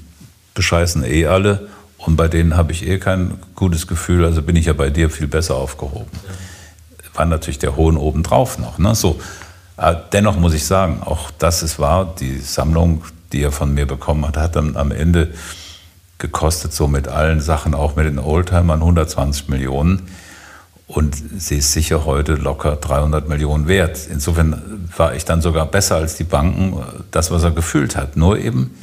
[0.54, 4.66] bescheißen eh alle und bei denen habe ich eh kein gutes Gefühl, also bin ich
[4.66, 6.12] ja bei dir viel besser aufgehoben.
[7.14, 8.78] War natürlich der Hohn obendrauf noch.
[8.78, 8.94] Ne?
[8.96, 9.20] So,
[9.78, 13.86] äh, dennoch muss ich sagen, auch das ist wahr, die Sammlung, die er von mir
[13.86, 15.34] bekommen hat, hat dann am Ende
[16.18, 20.08] gekostet, so mit allen Sachen, auch mit den Oldtimern, 120 Millionen.
[20.94, 24.08] Und sie ist sicher heute locker 300 Millionen wert.
[24.08, 28.16] Insofern war ich dann sogar besser als die Banken, das, was er gefühlt hat.
[28.16, 28.78] Nur eben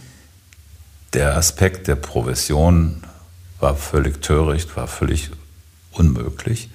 [1.13, 3.05] der Aspekt der Provision
[3.61, 5.31] war völlig töricht, war völlig
[5.93, 6.71] unmöglich.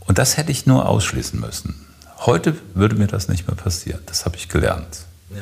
[0.00, 1.86] Und das hätte ich nur ausschließen müssen.
[2.20, 4.00] Heute würde mir das nicht mehr passieren.
[4.06, 5.04] Das habe ich gelernt.
[5.28, 5.36] Ja.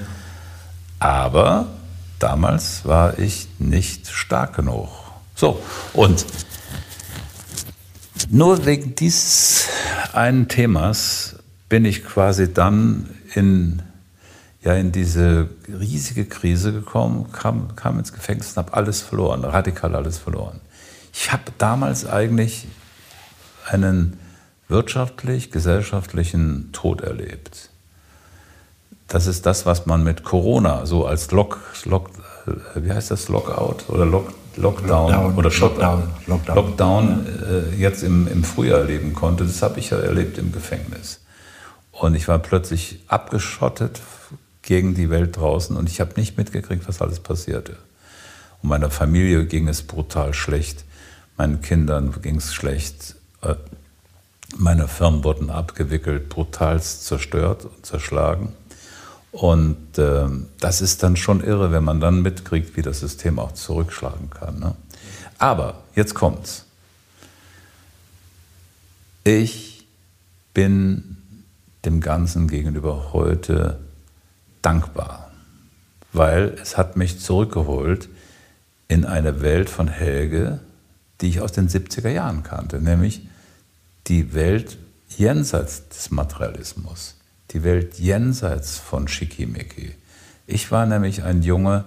[0.98, 1.68] Aber
[2.18, 4.88] damals war ich nicht stark genug.
[5.36, 5.62] So,
[5.92, 6.26] und
[8.30, 9.68] nur wegen dieses
[10.12, 11.36] einen Themas
[11.68, 13.82] bin ich quasi dann in,
[14.62, 19.94] ja, in diese riesige Krise gekommen, kam, kam ins Gefängnis und habe alles verloren, radikal
[19.94, 20.60] alles verloren.
[21.12, 22.66] Ich habe damals eigentlich
[23.66, 24.18] einen
[24.68, 27.70] wirtschaftlich, gesellschaftlichen Tod erlebt.
[29.08, 32.10] Das ist das, was man mit Corona so als Lock, Lock
[32.76, 38.28] wie heißt das, Lockout oder Lock, Lockdown, Lockdown oder Lockdown, Lockdown, Lockdown äh, jetzt im,
[38.28, 41.20] im Frühjahr erleben konnte, das habe ich ja erlebt im Gefängnis.
[41.92, 44.00] Und ich war plötzlich abgeschottet
[44.62, 47.76] gegen die Welt draußen und ich habe nicht mitgekriegt, was alles passierte.
[48.62, 50.84] Und meiner Familie ging es brutal schlecht,
[51.36, 53.54] meinen Kindern ging es schlecht, äh,
[54.56, 58.52] meine Firmen wurden abgewickelt, brutalst zerstört und zerschlagen.
[59.32, 60.26] Und äh,
[60.58, 64.58] das ist dann schon irre, wenn man dann mitkriegt, wie das System auch zurückschlagen kann.
[64.58, 64.74] Ne?
[65.38, 66.66] Aber jetzt kommt's.
[69.22, 69.86] Ich
[70.54, 71.18] bin
[71.84, 73.78] dem Ganzen gegenüber heute
[74.62, 75.30] dankbar,
[76.12, 78.08] weil es hat mich zurückgeholt
[78.88, 80.60] in eine Welt von Helge,
[81.20, 83.26] die ich aus den 70er Jahren kannte, nämlich
[84.08, 87.16] die Welt jenseits des Materialismus,
[87.50, 89.94] die Welt jenseits von Schickimicki.
[90.46, 91.84] Ich war nämlich ein Junge,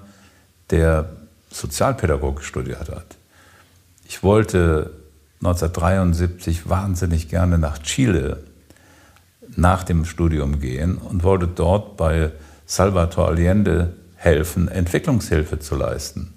[0.70, 1.10] der
[1.52, 3.18] Sozialpädagogik studiert hat.
[4.08, 4.92] Ich wollte
[5.40, 8.44] 1973 wahnsinnig gerne nach Chile
[9.56, 12.32] nach dem Studium gehen und wollte dort bei
[12.66, 16.34] Salvador Allende helfen, Entwicklungshilfe zu leisten.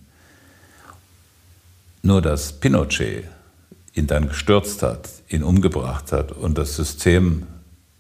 [2.02, 3.24] Nur dass Pinochet
[3.94, 7.46] ihn dann gestürzt hat, ihn umgebracht hat und das System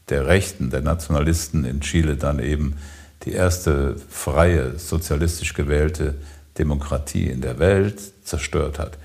[0.08, 2.76] der Rechten, der Nationalisten in Chile dann eben
[3.24, 6.14] die erste freie, sozialistisch gewählte
[6.58, 8.98] Demokratie in der Welt zerstört hat.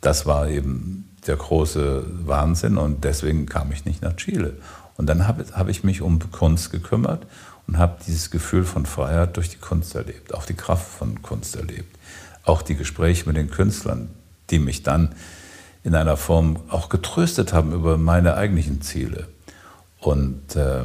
[0.00, 4.56] Das war eben der große Wahnsinn und deswegen kam ich nicht nach Chile.
[4.96, 7.26] Und dann habe hab ich mich um Kunst gekümmert
[7.66, 11.56] und habe dieses Gefühl von Freiheit durch die Kunst erlebt, auch die Kraft von Kunst
[11.56, 11.98] erlebt,
[12.44, 14.08] auch die Gespräche mit den Künstlern,
[14.50, 15.14] die mich dann
[15.82, 19.28] in einer Form auch getröstet haben über meine eigentlichen Ziele.
[20.00, 20.82] Und, äh,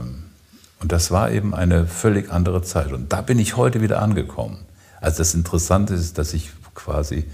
[0.80, 2.92] und das war eben eine völlig andere Zeit.
[2.92, 4.60] Und da bin ich heute wieder angekommen.
[5.00, 7.26] Also das Interessante ist, dass ich quasi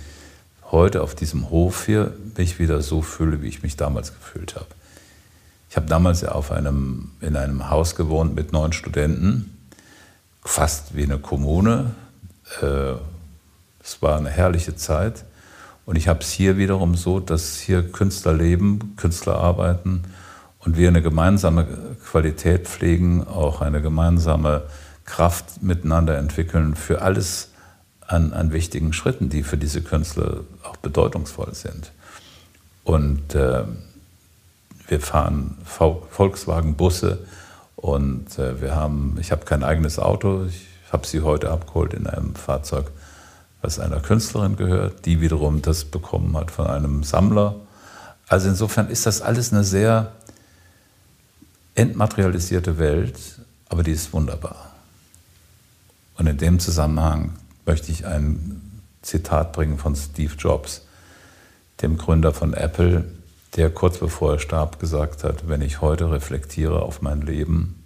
[0.72, 4.68] heute auf diesem Hof hier mich wieder so fühle, wie ich mich damals gefühlt habe.
[5.70, 9.58] Ich habe damals ja auf einem, in einem Haus gewohnt mit neun Studenten,
[10.44, 11.92] fast wie eine Kommune.
[12.62, 12.94] Äh,
[13.84, 15.24] es war eine herrliche Zeit.
[15.86, 20.04] Und ich habe es hier wiederum so, dass hier Künstler leben, Künstler arbeiten
[20.60, 21.65] und wir eine gemeinsame
[22.10, 24.63] Qualität pflegen, auch eine gemeinsame
[25.06, 27.50] Kraft miteinander entwickeln für alles
[28.08, 31.91] an, an wichtigen Schritten, die für diese Künstler auch bedeutungsvoll sind.
[32.84, 33.63] Und äh,
[34.88, 37.20] wir fahren Volkswagen-Busse
[37.76, 42.08] und äh, wir haben, ich habe kein eigenes Auto, ich habe sie heute abgeholt in
[42.08, 42.91] einem Fahrzeug,
[43.62, 47.56] was einer Künstlerin gehört, die wiederum das bekommen hat von einem Sammler.
[48.28, 50.13] Also insofern ist das alles eine sehr
[51.78, 53.16] entmaterialisierte Welt,
[53.70, 54.74] aber die ist wunderbar.
[56.18, 57.34] Und in dem Zusammenhang
[57.66, 60.82] möchte ich ein Zitat bringen von Steve Jobs,
[61.82, 63.06] dem Gründer von Apple,
[63.56, 67.84] der kurz bevor er starb gesagt hat, wenn ich heute reflektiere auf mein Leben,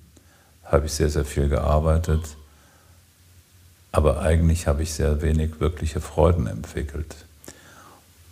[0.63, 2.37] habe ich sehr, sehr viel gearbeitet,
[3.91, 7.13] aber eigentlich habe ich sehr wenig wirkliche Freuden entwickelt.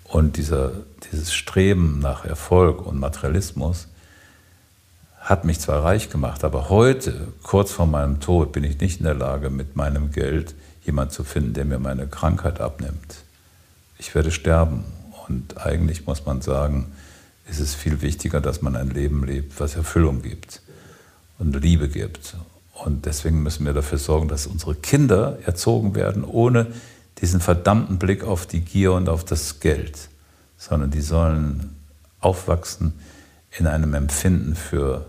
[0.05, 0.71] Und dieser,
[1.11, 3.89] dieses Streben nach Erfolg und Materialismus
[5.29, 9.05] hat mich zwar reich gemacht, aber heute, kurz vor meinem Tod, bin ich nicht in
[9.05, 13.23] der Lage, mit meinem Geld jemanden zu finden, der mir meine Krankheit abnimmt.
[13.99, 14.85] Ich werde sterben.
[15.27, 16.91] Und eigentlich muss man sagen,
[17.47, 20.63] ist es viel wichtiger, dass man ein Leben lebt, was Erfüllung gibt
[21.37, 22.35] und Liebe gibt.
[22.73, 26.65] Und deswegen müssen wir dafür sorgen, dass unsere Kinder erzogen werden, ohne
[27.21, 30.09] diesen verdammten Blick auf die Gier und auf das Geld,
[30.57, 31.75] sondern die sollen
[32.19, 32.93] aufwachsen
[33.59, 35.05] in einem Empfinden für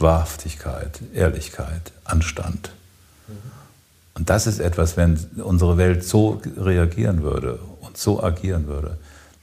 [0.00, 2.72] Wahrhaftigkeit, Ehrlichkeit, Anstand.
[4.14, 8.98] Und das ist etwas, wenn unsere Welt so reagieren würde und so agieren würde,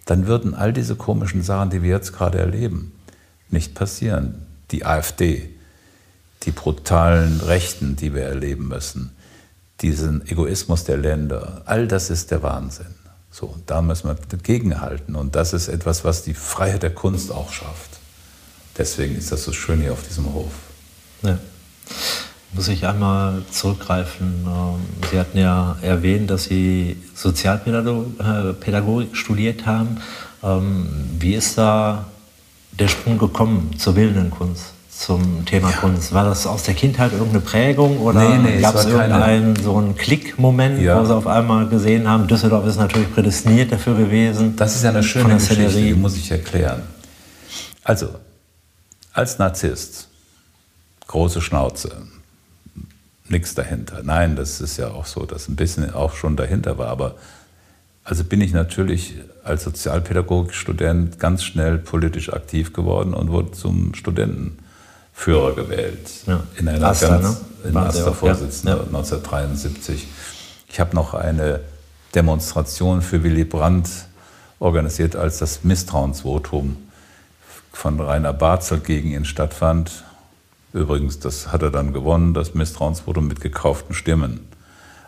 [0.05, 2.93] dann würden all diese komischen Sachen, die wir jetzt gerade erleben,
[3.49, 4.45] nicht passieren.
[4.71, 5.49] Die AfD,
[6.43, 9.11] die brutalen Rechten, die wir erleben müssen,
[9.81, 12.95] diesen Egoismus der Länder, all das ist der Wahnsinn.
[13.31, 15.15] So, da müssen wir dagegenhalten.
[15.15, 17.86] Und das ist etwas, was die Freiheit der Kunst auch schafft.
[18.77, 20.51] Deswegen ist das so schön hier auf diesem Hof.
[21.23, 21.37] Ja.
[22.53, 24.45] Muss ich einmal zurückgreifen.
[24.47, 29.97] Ähm, Sie hatten ja erwähnt, dass Sie Sozialpädagogik studiert haben.
[30.43, 30.87] Ähm,
[31.19, 32.05] wie ist da
[32.71, 35.77] der Sprung gekommen zur bildenden Kunst, zum Thema ja.
[35.77, 36.13] Kunst?
[36.13, 39.95] War das aus der Kindheit irgendeine Prägung oder nee, nee, gab es irgendeinen so einen
[39.95, 40.99] Klickmoment, ja.
[40.99, 44.55] wo Sie auf einmal gesehen haben, Düsseldorf ist natürlich prädestiniert dafür gewesen?
[44.55, 46.83] Das ist ja eine schöne Geschichte, die muss ich erklären.
[47.83, 48.09] Also,
[49.17, 50.09] als Narzisst,
[51.07, 52.03] große Schnauze,
[53.27, 54.03] nichts dahinter.
[54.03, 56.89] Nein, das ist ja auch so, dass ein bisschen auch schon dahinter war.
[56.89, 57.15] Aber
[58.03, 65.55] also bin ich natürlich als Sozialpädagogikstudent ganz schnell politisch aktiv geworden und wurde zum Studentenführer
[65.55, 66.09] gewählt.
[66.27, 66.43] Ja.
[66.55, 67.69] In einer Aster, ganz, ne?
[67.69, 68.83] in Aster Vorsitzender ja.
[68.83, 70.07] 1973.
[70.69, 71.61] Ich habe noch eine
[72.13, 73.89] Demonstration für Willy Brandt
[74.59, 76.77] organisiert, als das Misstrauensvotum
[77.71, 80.03] von Rainer Barzel gegen ihn stattfand.
[80.73, 84.47] Übrigens, das hat er dann gewonnen, das Misstrauensvotum mit gekauften Stimmen.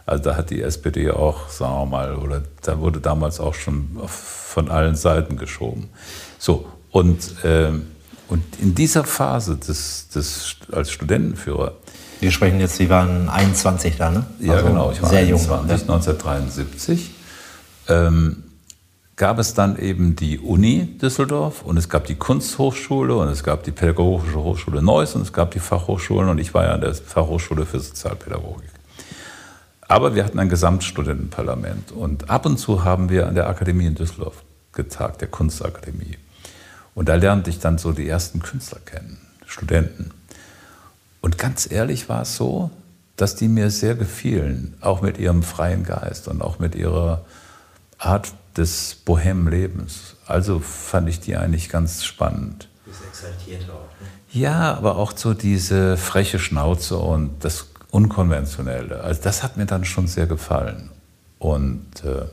[0.06, 4.00] Also da hat die SPD auch, sagen wir mal, oder da wurde damals auch schon
[4.08, 5.90] von allen Seiten geschoben.
[6.40, 7.70] So, und, äh,
[8.28, 11.74] und in dieser Phase des, des, als Studentenführer.
[12.20, 14.26] Wir sprechen jetzt, Sie waren 21 da, ne?
[14.40, 17.12] Ja, also genau, ich war sehr 21, jung, 1973.
[17.88, 18.44] Ähm,
[19.20, 23.64] gab es dann eben die Uni Düsseldorf und es gab die Kunsthochschule und es gab
[23.64, 26.96] die Pädagogische Hochschule Neuss und es gab die Fachhochschulen und ich war ja an der
[26.96, 28.70] Fachhochschule für Sozialpädagogik.
[29.82, 33.96] Aber wir hatten ein Gesamtstudentenparlament und ab und zu haben wir an der Akademie in
[33.96, 36.18] Düsseldorf getagt, der Kunstakademie.
[36.96, 40.12] Und da lernte ich dann so die ersten Künstler kennen, Studenten.
[41.20, 42.72] Und ganz ehrlich war es so,
[43.18, 47.26] dass die mir sehr gefielen, auch mit ihrem freien Geist und auch mit ihrer
[47.98, 50.16] Art des Bohem-Lebens.
[50.26, 52.68] Also fand ich die eigentlich ganz spannend.
[52.86, 53.90] Das exaltiert auch.
[54.02, 54.08] Ne?
[54.32, 59.02] Ja, aber auch so diese freche Schnauze und das Unkonventionelle.
[59.02, 60.92] Also das hat mir dann schon sehr gefallen.
[61.40, 62.26] Und äh,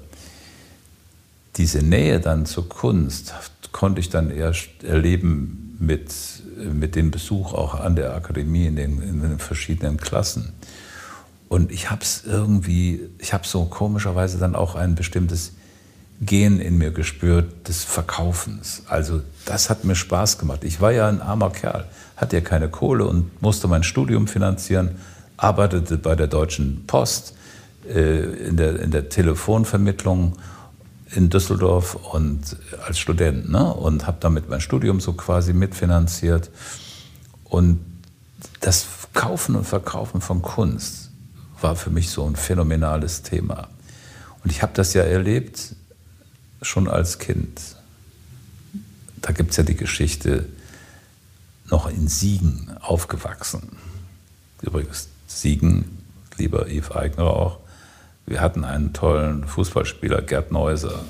[1.56, 3.32] diese Nähe dann zur Kunst
[3.72, 6.12] konnte ich dann erst erleben mit,
[6.56, 10.52] mit dem Besuch auch an der Akademie in den, in den verschiedenen Klassen.
[11.48, 15.52] Und ich habe es irgendwie, ich habe so komischerweise dann auch ein bestimmtes
[16.20, 18.82] Gehen in mir gespürt des Verkaufens.
[18.86, 20.64] Also das hat mir Spaß gemacht.
[20.64, 24.96] Ich war ja ein armer Kerl, hatte ja keine Kohle und musste mein Studium finanzieren,
[25.36, 27.34] arbeitete bei der Deutschen Post
[27.86, 30.36] äh, in, der, in der Telefonvermittlung
[31.14, 33.72] in Düsseldorf und als Student ne?
[33.72, 36.50] und habe damit mein Studium so quasi mitfinanziert.
[37.44, 37.80] Und
[38.60, 41.10] das Kaufen und Verkaufen von Kunst
[41.60, 43.68] war für mich so ein phänomenales Thema.
[44.42, 45.74] Und ich habe das ja erlebt
[46.62, 47.60] schon als Kind.
[49.22, 50.46] Da gibt es ja die Geschichte,
[51.68, 53.76] noch in Siegen aufgewachsen.
[54.62, 55.98] Übrigens, Siegen,
[56.36, 57.58] lieber Yves Eigner auch,
[58.26, 61.00] wir hatten einen tollen Fußballspieler, Gerd Neuser.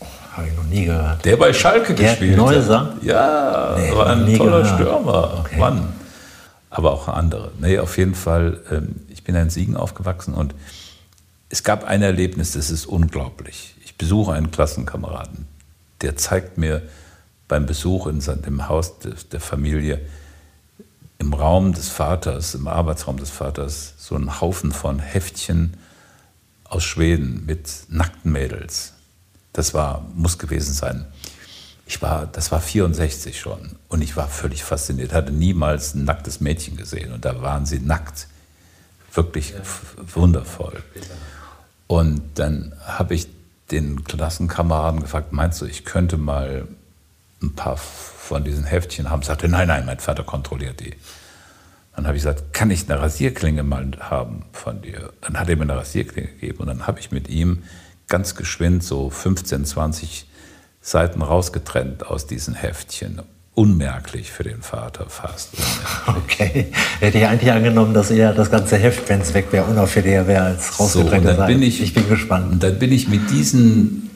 [0.00, 1.24] Oh, Habe ich noch nie gehört.
[1.24, 2.80] Der bei Schalke Gerd gespielt Neuser?
[2.94, 3.02] hat.
[3.02, 4.74] Ja, nee, war ein toller gehört.
[4.80, 5.38] Stürmer.
[5.40, 5.58] Okay.
[5.58, 5.92] Mann.
[6.70, 7.52] Aber auch andere.
[7.60, 10.54] Nee, auf jeden Fall, ähm, ich bin in Siegen aufgewachsen und
[11.54, 13.76] es gab ein Erlebnis, das ist unglaublich.
[13.84, 15.46] Ich besuche einen Klassenkameraden,
[16.00, 16.82] der zeigt mir
[17.46, 18.94] beim Besuch in dem Haus
[19.30, 20.00] der Familie
[21.18, 25.76] im Raum des Vaters, im Arbeitsraum des Vaters, so einen Haufen von Heftchen
[26.64, 28.94] aus Schweden mit nackten Mädels.
[29.52, 31.06] Das war, muss gewesen sein.
[31.86, 36.40] Ich war, das war 64 schon und ich war völlig fasziniert, hatte niemals ein nacktes
[36.40, 38.26] Mädchen gesehen und da waren sie nackt.
[39.12, 39.60] Wirklich ja.
[40.16, 40.82] wundervoll.
[41.86, 43.28] Und dann habe ich
[43.70, 46.66] den Klassenkameraden gefragt, meinst du, ich könnte mal
[47.42, 49.22] ein paar von diesen Heftchen haben?
[49.22, 50.94] Sagte, nein, nein, mein Vater kontrolliert die.
[51.94, 55.12] Dann habe ich gesagt, kann ich eine Rasierklinge mal haben von dir?
[55.20, 57.62] Dann hat er mir eine Rasierklinge gegeben und dann habe ich mit ihm
[58.08, 60.26] ganz geschwind so 15, 20
[60.80, 63.22] Seiten rausgetrennt aus diesen Heftchen
[63.54, 65.50] unmerklich für den Vater fast.
[66.06, 66.72] Okay.
[67.00, 70.44] Hätte ich eigentlich angenommen, dass eher das ganze Heft, wenn es weg wäre, unauffälliger wäre
[70.44, 72.52] als rausgetrennte so, dann bin ich, ich bin gespannt.
[72.52, 74.10] Und dann bin ich mit, diesen,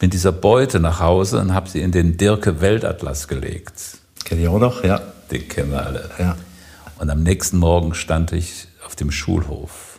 [0.00, 3.72] mit dieser Beute nach Hause und habe sie in den Dirke Weltatlas gelegt.
[4.24, 4.84] Kennt ihr auch noch?
[4.84, 5.00] Ja.
[5.30, 6.10] Den kennen wir alle.
[6.18, 6.36] Ja.
[6.98, 9.98] Und am nächsten Morgen stand ich auf dem Schulhof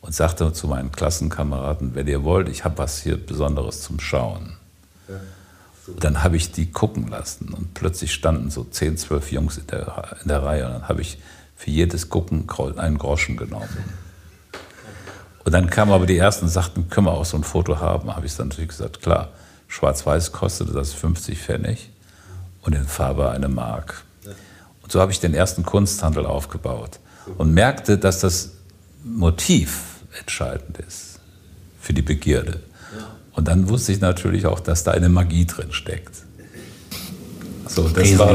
[0.00, 4.56] und sagte zu meinen Klassenkameraden, wenn ihr wollt, ich habe was hier Besonderes zum Schauen.
[5.08, 5.14] Ja.
[6.00, 10.18] Dann habe ich die gucken lassen und plötzlich standen so 10, 12 Jungs in der,
[10.22, 11.18] in der Reihe und dann habe ich
[11.56, 12.46] für jedes Gucken
[12.76, 13.68] einen Groschen genommen.
[15.44, 18.14] Und dann kamen aber die ersten und sagten, können wir auch so ein Foto haben?
[18.14, 19.30] Habe ich dann natürlich gesagt, klar,
[19.66, 21.90] schwarz-weiß kostete das 50 Pfennig
[22.62, 24.04] und in Farbe eine Mark.
[24.82, 27.00] Und so habe ich den ersten Kunsthandel aufgebaut
[27.36, 28.52] und merkte, dass das
[29.04, 31.20] Motiv entscheidend ist
[31.80, 32.60] für die Begierde.
[33.38, 36.10] Und dann wusste ich natürlich auch, dass da eine Magie drin steckt.
[37.68, 38.34] So, das war,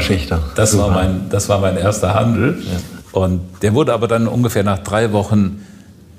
[0.56, 2.58] das, war mein, das war mein erster Handel.
[2.64, 2.80] Ja.
[3.12, 5.62] Und der wurde aber dann ungefähr nach drei Wochen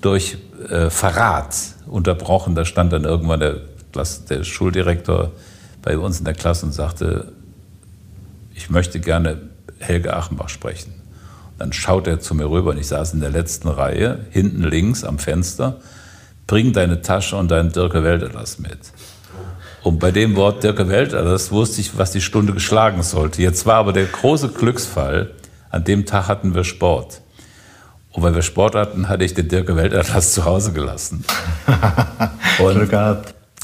[0.03, 0.37] durch
[0.68, 2.55] äh, Verrat unterbrochen.
[2.55, 3.61] Da stand dann irgendwann der,
[4.29, 5.31] der Schuldirektor
[5.81, 7.33] bei uns in der Klasse und sagte,
[8.55, 9.38] ich möchte gerne
[9.79, 10.92] Helge Achenbach sprechen.
[11.57, 15.04] Dann schaut er zu mir rüber und ich saß in der letzten Reihe, hinten links
[15.04, 15.79] am Fenster
[16.47, 18.79] bring deine Tasche und deinen Dirke Welterlass mit.
[19.83, 23.42] Und bei dem Wort Dirke Welterlass wusste ich, was die Stunde geschlagen sollte.
[23.42, 25.33] Jetzt war aber der große Glücksfall,
[25.71, 27.21] an dem Tag hatten wir Sport.
[28.13, 31.25] Und weil wir Sport hatten, hatte ich den Dirke Weltatlas zu Hause gelassen.
[32.59, 32.90] Und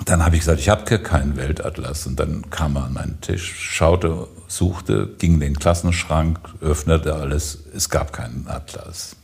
[0.06, 2.06] dann habe ich gesagt, ich habe keinen Weltatlas.
[2.06, 7.64] Und dann kam er an meinen Tisch, schaute, suchte, ging in den Klassenschrank, öffnete alles.
[7.74, 9.14] Es gab keinen Atlas.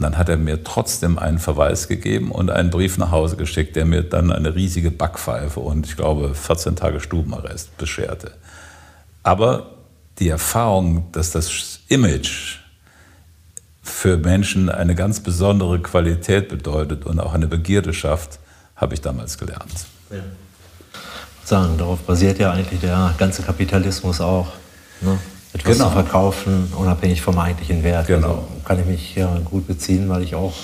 [0.00, 3.76] Und dann hat er mir trotzdem einen Verweis gegeben und einen Brief nach Hause geschickt,
[3.76, 8.32] der mir dann eine riesige Backpfeife und ich glaube 14 Tage Stubenarrest bescherte.
[9.22, 9.72] Aber
[10.18, 12.60] die Erfahrung, dass das Image
[13.82, 18.38] für Menschen eine ganz besondere Qualität bedeutet und auch eine Begierde schafft,
[18.76, 19.84] habe ich damals gelernt.
[20.10, 20.22] Ja.
[21.44, 24.48] sagen, darauf basiert ja eigentlich der ganze Kapitalismus auch.
[25.02, 25.18] Ne?
[25.52, 25.88] Etwas genau.
[25.88, 28.06] zu verkaufen, unabhängig vom eigentlichen Wert.
[28.06, 28.28] Genau.
[28.28, 30.54] Also kann ich mich ja gut beziehen, weil ich auch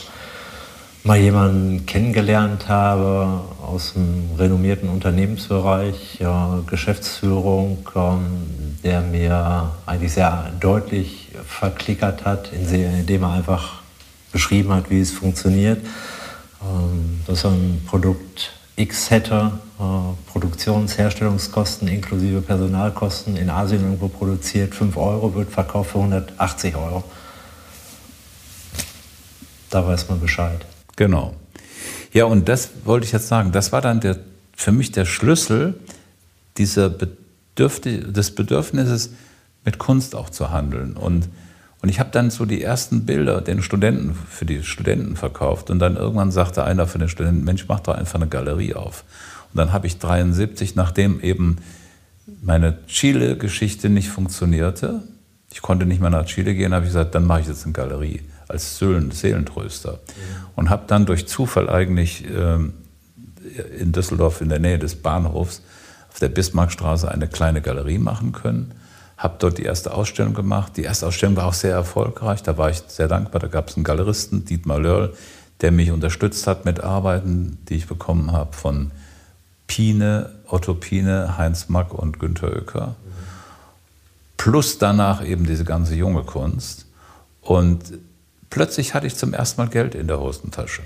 [1.03, 10.53] mal jemanden kennengelernt habe aus dem renommierten Unternehmensbereich, ja, Geschäftsführung, ähm, der mir eigentlich sehr
[10.61, 13.81] deutlich verklickert hat, indem er einfach
[14.33, 15.79] beschrieben hat, wie es funktioniert.
[16.63, 19.83] Ähm, dass er ein Produkt X hätte, äh,
[20.31, 27.03] Produktionsherstellungskosten inklusive Personalkosten in Asien irgendwo produziert, 5 Euro, wird verkauft für 180 Euro.
[29.71, 30.65] Da weiß man Bescheid.
[30.97, 31.35] Genau.
[32.13, 33.53] Ja, und das wollte ich jetzt sagen.
[33.53, 34.19] Das war dann der,
[34.55, 35.75] für mich der Schlüssel
[36.57, 39.11] dieser Bedürfti des Bedürfnisses,
[39.65, 40.97] mit Kunst auch zu handeln.
[40.97, 41.29] Und,
[41.87, 45.71] und ich habe dann so die ersten Bilder den Studenten, für die Studenten verkauft.
[45.71, 49.05] Und dann irgendwann sagte einer von den Studenten, Mensch, mach doch einfach eine Galerie auf.
[49.53, 51.59] Und dann habe ich 73, nachdem eben
[52.43, 55.05] meine Chile-Geschichte nicht funktionierte,
[55.53, 57.73] ich konnte nicht mehr nach Chile gehen, habe ich gesagt, dann mache ich jetzt eine
[57.73, 59.93] Galerie als Seelentröster.
[59.93, 60.51] Ja.
[60.57, 62.73] Und habe dann durch Zufall eigentlich ähm,
[63.79, 65.63] in Düsseldorf in der Nähe des Bahnhofs
[66.09, 68.73] auf der Bismarckstraße eine kleine Galerie machen können.
[69.17, 70.77] Habe dort die erste Ausstellung gemacht.
[70.77, 72.43] Die erste Ausstellung war auch sehr erfolgreich.
[72.43, 73.41] Da war ich sehr dankbar.
[73.41, 75.15] Da gab es einen Galeristen, Dietmar Lörl,
[75.63, 78.91] der mich unterstützt hat mit Arbeiten, die ich bekommen habe von
[79.67, 82.95] Pine, Otto Pine, Heinz Mack und Günter Oecker.
[84.37, 86.87] Plus danach eben diese ganze junge Kunst.
[87.41, 87.95] Und
[88.57, 90.83] Plötzlich hatte ich zum ersten Mal Geld in der Hosentasche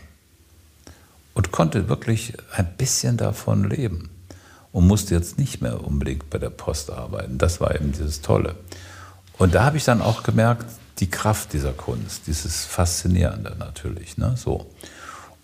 [1.35, 4.10] und konnte wirklich ein bisschen davon leben
[4.73, 7.39] und musste jetzt nicht mehr unbedingt bei der Post arbeiten.
[7.39, 8.55] Das war eben dieses Tolle.
[9.39, 10.67] Und da habe ich dann auch gemerkt,
[10.99, 14.19] die Kraft dieser Kunst, dieses Faszinierende natürlich.
[14.19, 14.35] Ne?
[14.37, 14.67] So.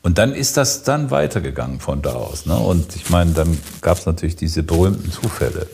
[0.03, 2.47] Und dann ist das dann weitergegangen von da aus.
[2.47, 2.57] Ne?
[2.57, 5.66] Und ich meine, dann gab es natürlich diese berühmten Zufälle.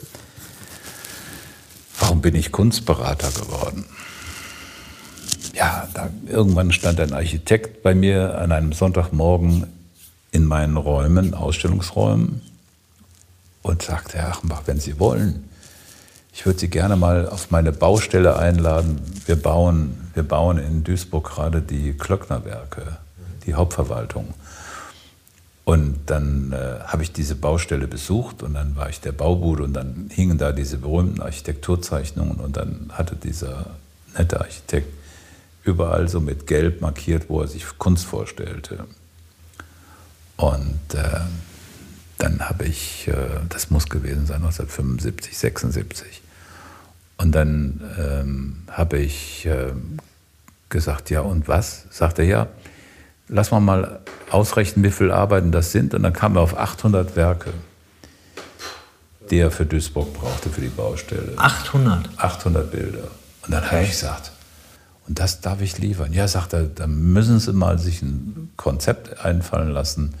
[1.99, 3.85] Warum bin ich Kunstberater geworden?
[5.53, 9.67] ja, da, irgendwann stand ein Architekt bei mir an einem Sonntagmorgen
[10.31, 12.41] in meinen Räumen, Ausstellungsräumen,
[13.63, 15.49] und sagte, Herr Achenbach, wenn Sie wollen,
[16.33, 18.99] ich würde Sie gerne mal auf meine Baustelle einladen.
[19.25, 22.97] Wir bauen, wir bauen in Duisburg gerade die Klöcknerwerke,
[23.45, 24.33] die Hauptverwaltung.
[25.65, 29.73] Und dann äh, habe ich diese Baustelle besucht und dann war ich der Baubude und
[29.73, 33.67] dann hingen da diese berühmten Architekturzeichnungen und dann hatte dieser
[34.17, 34.91] nette Architekt
[35.63, 38.85] überall so mit Gelb markiert, wo er sich Kunst vorstellte.
[40.35, 41.21] Und äh,
[42.17, 43.13] dann habe ich, äh,
[43.49, 46.21] das muss gewesen sein, 1975, 76.
[47.17, 49.71] Und dann ähm, habe ich äh,
[50.69, 51.85] gesagt, ja und was?
[51.89, 52.47] Sagt er, ja,
[53.27, 53.99] lass mal mal
[54.29, 55.93] ausrechnen, wie viele Arbeiten das sind.
[55.93, 57.53] Und dann kam er auf 800 Werke,
[59.29, 61.33] die er für Duisburg brauchte, für die Baustelle.
[61.37, 62.09] 800?
[62.17, 63.07] 800 Bilder.
[63.43, 63.75] Und dann okay.
[63.75, 64.31] habe ich gesagt,
[65.07, 66.13] und das darf ich liefern.
[66.13, 70.13] Ja, sagt er, da müssen Sie mal sich ein Konzept einfallen lassen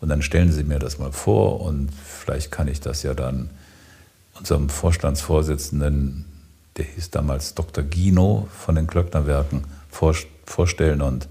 [0.00, 3.50] und dann stellen Sie mir das mal vor und vielleicht kann ich das ja dann
[4.38, 6.24] unserem Vorstandsvorsitzenden,
[6.76, 7.84] der hieß damals Dr.
[7.84, 11.28] Gino von den Klöcknerwerken, vorstellen und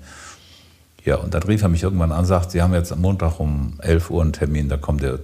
[1.05, 3.39] ja, und dann rief er mich irgendwann an und sagt, Sie haben jetzt am Montag
[3.39, 5.20] um 11 Uhr einen Termin, da kommt der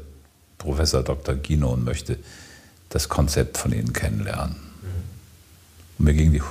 [0.57, 1.35] Professor Dr.
[1.35, 2.17] Gino und möchte
[2.89, 4.55] das Konzept von Ihnen kennenlernen.
[5.99, 6.41] Und mir ging die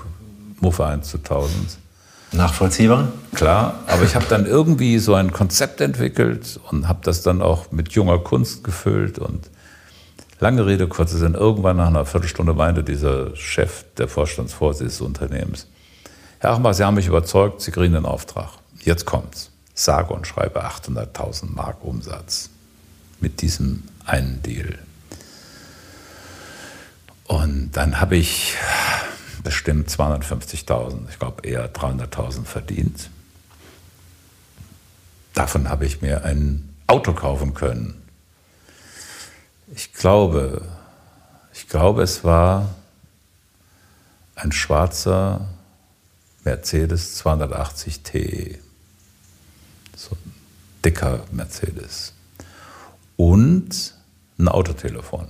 [0.61, 1.78] Muffe 1 zu 1000.
[2.35, 3.09] Nachvollziehbar?
[3.35, 7.70] Klar, aber ich habe dann irgendwie so ein Konzept entwickelt und habe das dann auch
[7.72, 9.49] mit junger Kunst gefüllt und
[10.41, 15.66] lange Rede, kurzer Sinn, irgendwann nach einer Viertelstunde meinte dieser Chef, der Vorstandsvorsitzende des Unternehmens,
[16.41, 18.51] Herr Achenbach, Sie haben mich überzeugt, Sie kriegen den Auftrag.
[18.82, 19.51] Jetzt kommt's.
[19.72, 22.51] Sage und schreibe 800.000 Mark Umsatz
[23.20, 24.78] mit diesem einen Deal.
[27.26, 28.55] Und dann habe ich
[29.45, 33.11] bestimmt 250.000, ich glaube eher 300.000 verdient.
[35.34, 38.03] Davon habe ich mir ein Auto kaufen können.
[39.74, 40.62] Ich glaube,
[41.53, 42.74] ich glaube, es war
[44.34, 45.49] ein schwarzer
[46.45, 48.59] Mercedes 280 T.
[49.97, 50.34] So ein
[50.84, 52.12] dicker Mercedes.
[53.16, 53.95] Und
[54.38, 55.28] ein Autotelefon.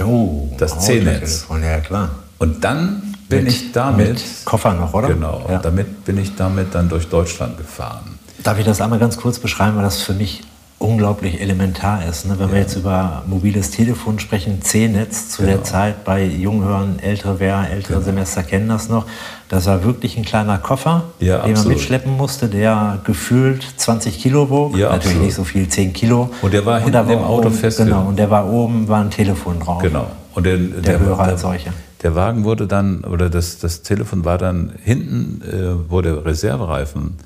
[0.00, 1.46] Oh, das C-Netz.
[1.50, 2.22] Ja, klar.
[2.38, 4.08] Und dann bin mit, ich damit.
[4.08, 5.08] Mit Koffer noch, oder?
[5.08, 5.44] Genau.
[5.48, 5.58] Ja.
[5.58, 8.18] Damit bin ich damit dann durch Deutschland gefahren.
[8.42, 10.42] Darf ich das einmal ganz kurz beschreiben, weil das für mich
[10.82, 12.26] unglaublich elementar ist.
[12.26, 12.34] Ne?
[12.38, 12.54] Wenn ja.
[12.54, 15.54] wir jetzt über mobiles Telefon sprechen, C-Netz zu genau.
[15.54, 18.04] der Zeit bei Junghören, ältere wer, ältere genau.
[18.04, 19.06] Semester kennen das noch.
[19.48, 21.58] Das war wirklich ein kleiner Koffer, ja, den absolut.
[21.58, 24.76] man mitschleppen musste, der gefühlt 20 Kilo wog.
[24.76, 25.24] Ja, Natürlich absolut.
[25.24, 26.30] nicht so viel, 10 Kilo.
[26.42, 27.78] Und der war hinten war im Auto fest.
[27.78, 29.82] Genau, und der war oben, war ein Telefon drauf.
[29.82, 30.06] Genau.
[30.34, 31.72] Und der, der, der Hörer als solche.
[32.02, 37.18] Der Wagen wurde dann, oder das, das Telefon war dann hinten, äh, wo der Reservereifen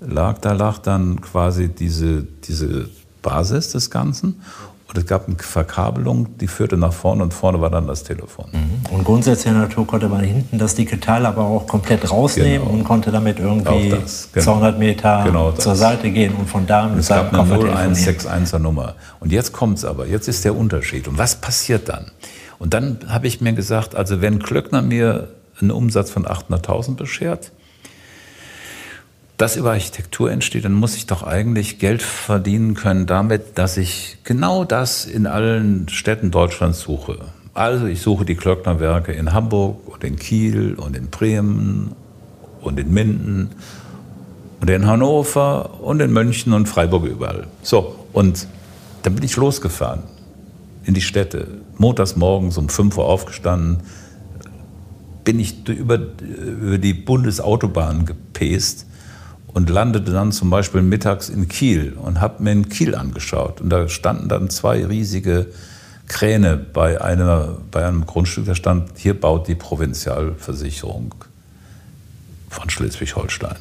[0.00, 0.12] mhm.
[0.12, 2.88] lag, da lag dann quasi diese, diese
[3.22, 4.40] Basis des Ganzen.
[4.88, 8.46] Und es gab eine Verkabelung, die führte nach vorne und vorne war dann das Telefon.
[8.52, 8.94] Mhm.
[8.94, 12.70] Und grundsätzlicher Natur konnte man hinten das dicke Teil aber auch komplett rausnehmen genau.
[12.70, 14.44] und konnte damit irgendwie das, genau.
[14.44, 18.94] 200 Meter genau zur Seite gehen und von da mit es gab eine 0161er Nummer.
[19.18, 21.08] Und jetzt kommt es aber, jetzt ist der Unterschied.
[21.08, 22.12] Und was passiert dann?
[22.58, 25.28] Und dann habe ich mir gesagt, also wenn Klöckner mir
[25.60, 27.52] einen Umsatz von 800.000 beschert,
[29.36, 34.18] das über Architektur entsteht, dann muss ich doch eigentlich Geld verdienen können damit, dass ich
[34.24, 37.18] genau das in allen Städten Deutschlands suche.
[37.52, 41.94] Also ich suche die Klöckner Werke in Hamburg und in Kiel und in Bremen
[42.60, 43.50] und in Minden
[44.60, 47.46] und in Hannover und in München und Freiburg überall.
[47.62, 48.46] So, und
[49.02, 50.02] dann bin ich losgefahren
[50.84, 51.46] in die Städte.
[51.78, 53.82] Montags morgens um 5 Uhr aufgestanden,
[55.24, 58.86] bin ich über, über die Bundesautobahn gepest
[59.48, 63.60] und landete dann zum Beispiel mittags in Kiel und habe mir in Kiel angeschaut.
[63.60, 65.46] Und da standen dann zwei riesige
[66.06, 71.14] Kräne bei, einer, bei einem Grundstück, da stand, hier baut die Provinzialversicherung
[72.48, 73.56] von Schleswig-Holstein.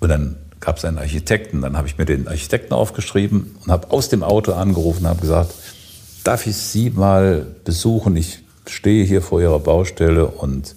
[0.00, 3.90] Und dann gab es einen Architekten, dann habe ich mir den Architekten aufgeschrieben und habe
[3.90, 5.52] aus dem Auto angerufen und habe gesagt,
[6.26, 8.16] darf ich Sie mal besuchen?
[8.16, 10.74] Ich stehe hier vor Ihrer Baustelle und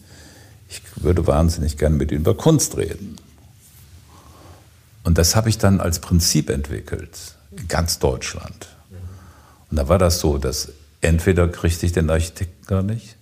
[0.70, 3.16] ich würde wahnsinnig gerne mit Ihnen über Kunst reden.
[5.04, 7.18] Und das habe ich dann als Prinzip entwickelt,
[7.58, 8.68] in ganz Deutschland.
[9.72, 10.72] Und da war das so, dass
[11.02, 13.16] entweder kriegte ich den Architekten gar nicht,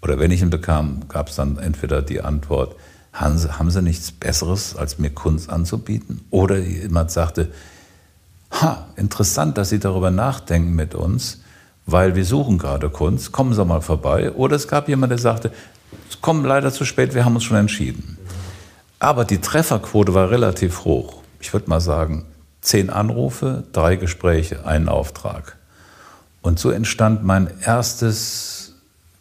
[0.00, 2.76] oder wenn ich ihn bekam, gab es dann entweder die Antwort,
[3.12, 6.24] haben Sie, haben Sie nichts Besseres, als mir Kunst anzubieten?
[6.30, 7.50] Oder jemand sagte,
[8.50, 11.40] ha, interessant, dass Sie darüber nachdenken mit uns,
[11.86, 14.32] weil wir suchen gerade Kunst, kommen Sie mal vorbei.
[14.32, 15.52] Oder es gab jemand, der sagte,
[16.08, 18.18] es kommen leider zu spät, wir haben uns schon entschieden.
[18.98, 21.22] Aber die Trefferquote war relativ hoch.
[21.40, 22.26] Ich würde mal sagen,
[22.60, 25.56] zehn Anrufe, drei Gespräche, einen Auftrag.
[26.42, 28.74] Und so entstand mein erstes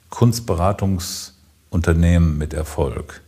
[0.10, 3.22] Kunstberatungsunternehmen mit Erfolg.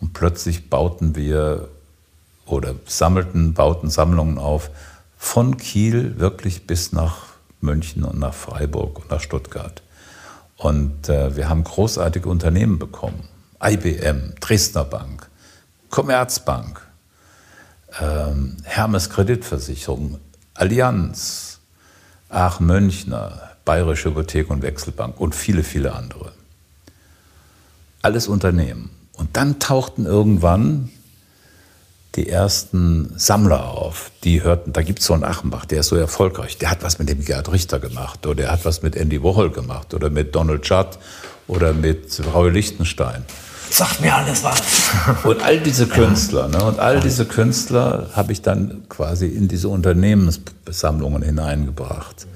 [0.00, 1.68] Und plötzlich bauten wir
[2.46, 4.70] oder sammelten, bauten Sammlungen auf
[5.22, 7.28] von Kiel wirklich bis nach
[7.60, 9.80] München und nach Freiburg und nach Stuttgart.
[10.56, 13.28] Und äh, wir haben großartige Unternehmen bekommen.
[13.64, 15.30] IBM, Dresdner Bank,
[15.90, 16.82] Commerzbank,
[18.00, 20.18] ähm, Hermes Kreditversicherung,
[20.54, 21.60] Allianz,
[22.28, 26.32] Aachen Münchner, Bayerische Hypothek und Wechselbank und viele, viele andere.
[28.02, 28.90] Alles Unternehmen.
[29.12, 30.90] Und dann tauchten irgendwann
[32.14, 35.96] die ersten Sammler auf, die hörten, da gibt es so einen Achenbach, der ist so
[35.96, 39.22] erfolgreich, der hat was mit dem Gerhard Richter gemacht oder der hat was mit Andy
[39.22, 40.98] Warhol gemacht oder mit Donald Judd
[41.48, 43.24] oder mit Raul Lichtenstein.
[43.70, 44.60] Sagt mir alles was.
[45.24, 49.68] Und all diese Künstler, ne, und all diese Künstler habe ich dann quasi in diese
[49.68, 52.26] Unternehmenssammlungen hineingebracht.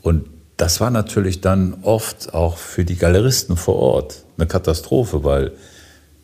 [0.00, 0.24] Und
[0.56, 5.52] das war natürlich dann oft auch für die Galeristen vor Ort eine Katastrophe, weil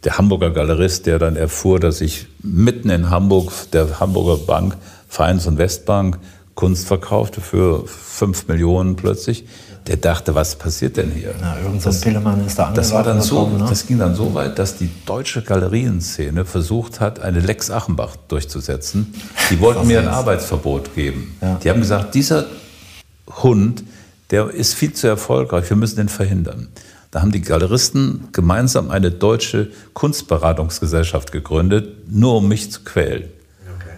[0.09, 4.75] der Hamburger Galerist, der dann erfuhr, dass ich mitten in Hamburg der Hamburger Bank,
[5.07, 6.19] Vereins- und Westbank,
[6.55, 9.45] Kunst verkaufte für fünf Millionen plötzlich,
[9.87, 11.35] der dachte, was passiert denn hier?
[11.39, 13.67] Na, irgend so ein Pillemann ist da das war dann so, ne?
[13.69, 19.13] Das ging dann so weit, dass die deutsche Galerienszene versucht hat, eine Lex Achenbach durchzusetzen.
[19.51, 21.37] Die wollten mir ein Arbeitsverbot geben.
[21.43, 21.57] Ja.
[21.63, 22.47] Die haben gesagt, dieser
[23.43, 23.85] Hund,
[24.31, 26.69] der ist viel zu erfolgreich, wir müssen den verhindern.
[27.11, 33.31] Da haben die Galeristen gemeinsam eine deutsche Kunstberatungsgesellschaft gegründet, nur um mich zu quälen.
[33.77, 33.95] Okay.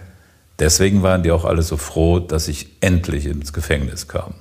[0.58, 4.34] Deswegen waren die auch alle so froh, dass ich endlich ins Gefängnis kam,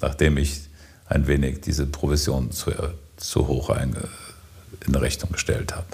[0.00, 0.62] nachdem ich
[1.06, 2.72] ein wenig diese Provision zu,
[3.16, 3.70] zu hoch
[4.86, 5.86] in Rechnung gestellt habe.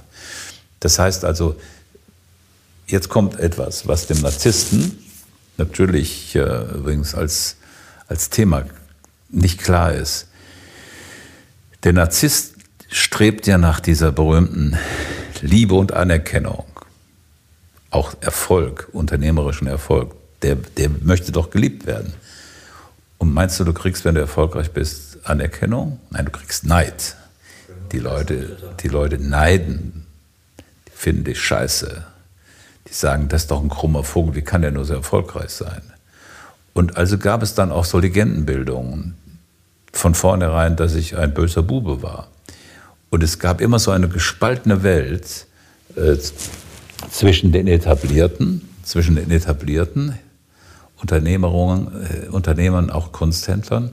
[0.80, 1.56] Das heißt also,
[2.86, 4.98] jetzt kommt etwas, was dem Narzissten
[5.56, 7.56] natürlich äh, übrigens als,
[8.08, 8.64] als Thema
[9.30, 10.28] nicht klar ist.
[11.84, 12.54] Der Narzisst
[12.90, 14.78] strebt ja nach dieser berühmten
[15.42, 16.64] Liebe und Anerkennung,
[17.90, 20.12] auch Erfolg, unternehmerischen Erfolg.
[20.40, 22.14] Der, der möchte doch geliebt werden.
[23.18, 26.00] Und meinst du, du kriegst, wenn du erfolgreich bist, Anerkennung?
[26.08, 27.16] Nein, du kriegst Neid.
[27.92, 30.06] Die Leute, die Leute neiden,
[30.88, 32.02] die finden dich scheiße.
[32.88, 35.82] Die sagen, das ist doch ein krummer Vogel, wie kann der nur so erfolgreich sein?
[36.72, 39.16] Und also gab es dann auch so Legendenbildungen
[39.94, 42.28] von vornherein, dass ich ein böser Bube war.
[43.10, 45.46] Und es gab immer so eine gespaltene Welt
[45.96, 46.16] äh,
[47.10, 50.18] zwischen den Etablierten, zwischen den etablierten
[51.00, 53.92] Unternehmerungen, äh, Unternehmern, auch Kunsthändlern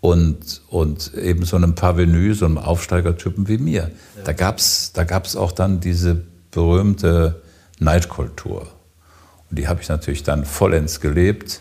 [0.00, 3.90] und, und eben so einem Parvenu, so einem Aufsteigertypen wie mir.
[4.24, 7.42] Da gab es da gab's auch dann diese berühmte
[7.80, 8.68] Neidkultur.
[9.50, 11.60] Und die habe ich natürlich dann vollends gelebt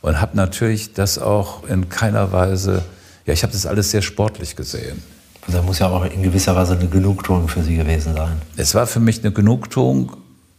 [0.00, 2.82] und habe natürlich das auch in keiner Weise,
[3.30, 5.02] ja, ich habe das alles sehr sportlich gesehen.
[5.46, 8.42] Da muss ja auch in gewisser Weise eine Genugtuung für Sie gewesen sein.
[8.56, 10.16] Es war für mich eine Genugtuung,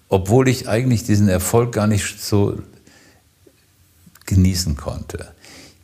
[0.09, 2.59] obwohl ich eigentlich diesen Erfolg gar nicht so
[4.25, 5.27] genießen konnte.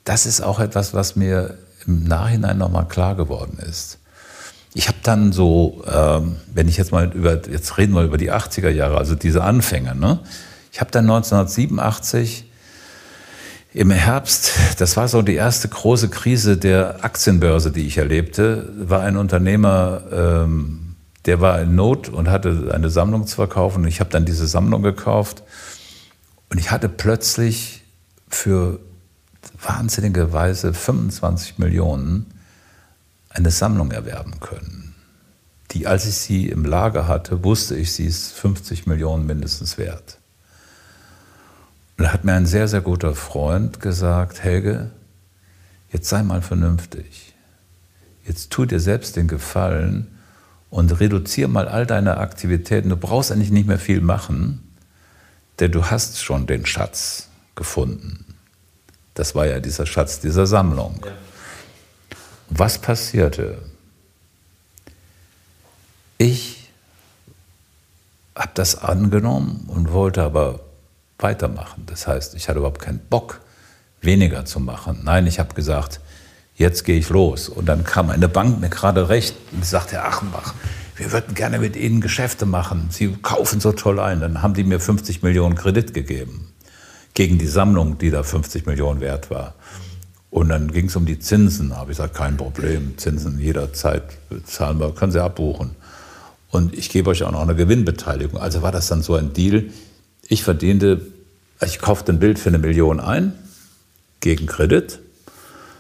[0.03, 3.99] Das ist auch etwas, was mir im Nachhinein nochmal klar geworden ist.
[4.73, 8.31] Ich habe dann so, ähm, wenn ich jetzt mal über, jetzt reden wir über die
[8.31, 10.19] 80er Jahre, also diese Anfänge, ne?
[10.71, 12.45] Ich habe dann 1987
[13.74, 19.01] im Herbst, das war so die erste große Krise der Aktienbörse, die ich erlebte, war
[19.01, 20.95] ein Unternehmer, ähm,
[21.26, 23.86] der war in Not und hatte eine Sammlung zu verkaufen.
[23.86, 25.43] Ich habe dann diese Sammlung gekauft
[26.49, 27.84] und ich hatte plötzlich
[28.30, 28.80] für
[29.61, 32.28] wahnsinnige Weise 25 Millionen
[33.30, 34.95] eine Sammlung erwerben können.
[35.72, 40.16] Die, als ich sie im Lager hatte, wusste ich, sie ist 50 Millionen mindestens wert.
[41.97, 44.91] Und da hat mir ein sehr, sehr guter Freund gesagt, Helge,
[45.91, 47.33] jetzt sei mal vernünftig.
[48.25, 50.07] Jetzt tu dir selbst den Gefallen
[50.69, 52.89] und reduziere mal all deine Aktivitäten.
[52.89, 54.61] Du brauchst eigentlich nicht mehr viel machen,
[55.59, 58.25] denn du hast schon den Schatz gefunden.
[59.15, 60.99] Das war ja dieser Schatz dieser Sammlung.
[61.03, 61.11] Ja.
[62.49, 63.57] Was passierte?
[66.19, 66.69] Ich
[68.35, 70.59] habe das angenommen und wollte aber
[71.20, 71.84] weitermachen.
[71.86, 73.41] Das heißt, ich hatte überhaupt keinen Bock,
[74.01, 75.01] weniger zu machen.
[75.03, 75.99] Nein, ich habe gesagt,
[76.55, 77.49] jetzt gehe ich los.
[77.49, 80.53] Und dann kam eine Bank mir gerade recht und sagte, Herr Achenbach,
[80.95, 82.88] wir würden gerne mit Ihnen Geschäfte machen.
[82.89, 84.20] Sie kaufen so toll ein.
[84.20, 86.51] Dann haben die mir 50 Millionen Kredit gegeben
[87.13, 89.53] gegen die Sammlung, die da 50 Millionen wert war.
[90.30, 91.70] Und dann ging es um die Zinsen.
[91.70, 94.03] Da habe ich gesagt, kein Problem, Zinsen jederzeit
[94.45, 95.72] zahlen wir, können Sie abbuchen.
[96.49, 98.39] Und ich gebe euch auch noch eine Gewinnbeteiligung.
[98.39, 99.65] Also war das dann so ein Deal.
[100.28, 101.01] Ich verdiente,
[101.65, 103.34] ich kaufte ein Bild für eine Million ein,
[104.19, 104.99] gegen Kredit,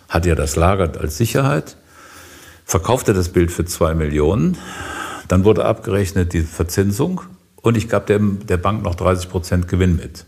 [0.09, 1.75] hatte ja das Lager als Sicherheit,
[2.65, 4.57] verkaufte das Bild für zwei Millionen,
[5.27, 7.21] dann wurde abgerechnet die Verzinsung
[7.61, 10.25] und ich gab dem, der Bank noch 30 Prozent Gewinn mit,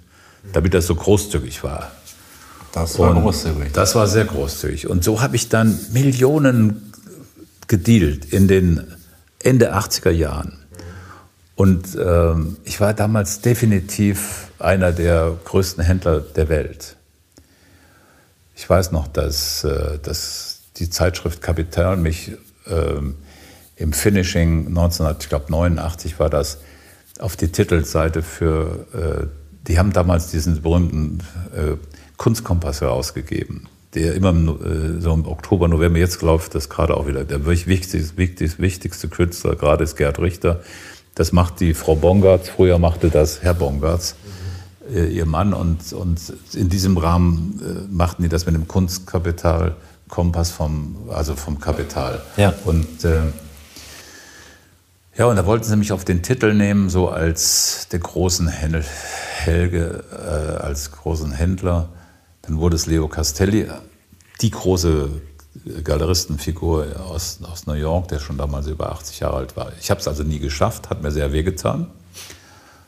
[0.51, 1.91] damit das so großzügig war.
[2.74, 3.72] Das war und großzügig.
[3.74, 4.88] Das war sehr großzügig.
[4.88, 6.93] Und so habe ich dann Millionen
[7.67, 8.84] gedealt in den
[9.39, 10.59] Ende 80er Jahren.
[11.60, 16.95] Und ähm, ich war damals definitiv einer der größten Händler der Welt.
[18.55, 22.32] Ich weiß noch, dass, äh, dass die Zeitschrift Kapital mich
[22.66, 23.16] ähm,
[23.76, 26.60] im Finishing 1989 war das
[27.20, 29.28] auf die Titelseite für, äh,
[29.68, 31.20] die haben damals diesen berühmten
[31.53, 31.76] äh,
[32.16, 37.26] Kunstkompass herausgegeben, der immer äh, so im Oktober, November, jetzt läuft das gerade auch wieder,
[37.26, 40.62] der wichtigste, wichtigste, wichtigste Künstler gerade ist Gerd Richter.
[41.20, 44.15] Das macht die Frau Bongartz, früher machte das Herr Bongartz,
[44.89, 45.53] äh, ihr Mann.
[45.53, 46.17] Und, und
[46.53, 49.76] in diesem Rahmen äh, machten die das mit dem Kunstkapital
[50.07, 52.22] Kompass vom, also vom Kapital.
[52.38, 52.53] Ja.
[52.63, 53.20] Und äh,
[55.17, 60.05] ja, und da wollten sie mich auf den Titel nehmen, so als der großen Helge,
[60.13, 61.89] äh, als großen Händler.
[62.43, 63.67] Dann wurde es Leo Castelli,
[64.39, 65.09] die große
[65.83, 69.71] Galeristenfigur aus, aus New York, der schon damals über 80 Jahre alt war.
[69.79, 71.87] Ich habe es also nie geschafft, hat mir sehr wehgetan.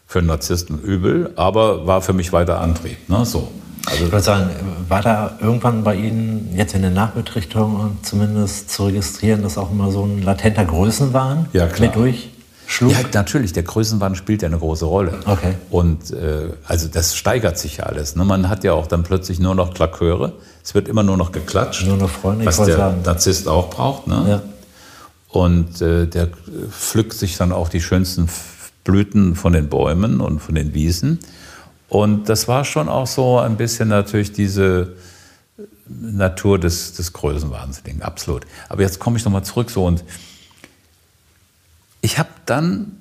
[0.05, 2.97] Für einen Narzissten übel, aber war für mich weiter Antrieb.
[3.09, 3.25] Ne?
[3.25, 3.49] So.
[3.85, 4.49] Also ich würde sagen,
[4.87, 9.91] war da irgendwann bei Ihnen jetzt in der Nachbetrachtung zumindest zu registrieren, dass auch immer
[9.91, 11.87] so ein latenter Größenwahn ja, klar.
[11.87, 12.29] mit durch?
[12.71, 12.93] Schlug?
[12.93, 15.19] Ja, natürlich, der Größenwahn spielt ja eine große Rolle.
[15.25, 15.55] Okay.
[15.69, 18.15] Und äh, also das steigert sich ja alles.
[18.15, 18.23] Ne?
[18.23, 20.31] Man hat ja auch dann plötzlich nur noch Klaköre.
[20.63, 21.85] Es wird immer nur noch geklatscht.
[21.85, 23.01] Nur noch Freunde, was der sagen.
[23.03, 24.07] Narzisst auch braucht.
[24.07, 24.25] Ne?
[24.25, 24.41] Ja.
[25.27, 26.29] Und äh, der
[26.69, 28.29] pflückt sich dann auch die schönsten
[28.85, 31.19] Blüten von den Bäumen und von den Wiesen.
[31.89, 34.93] Und das war schon auch so ein bisschen natürlich diese
[35.89, 38.43] Natur des, des Größenwahnsinnigen, absolut.
[38.69, 40.05] Aber jetzt komme ich nochmal zurück so und
[42.01, 42.97] ich habe dann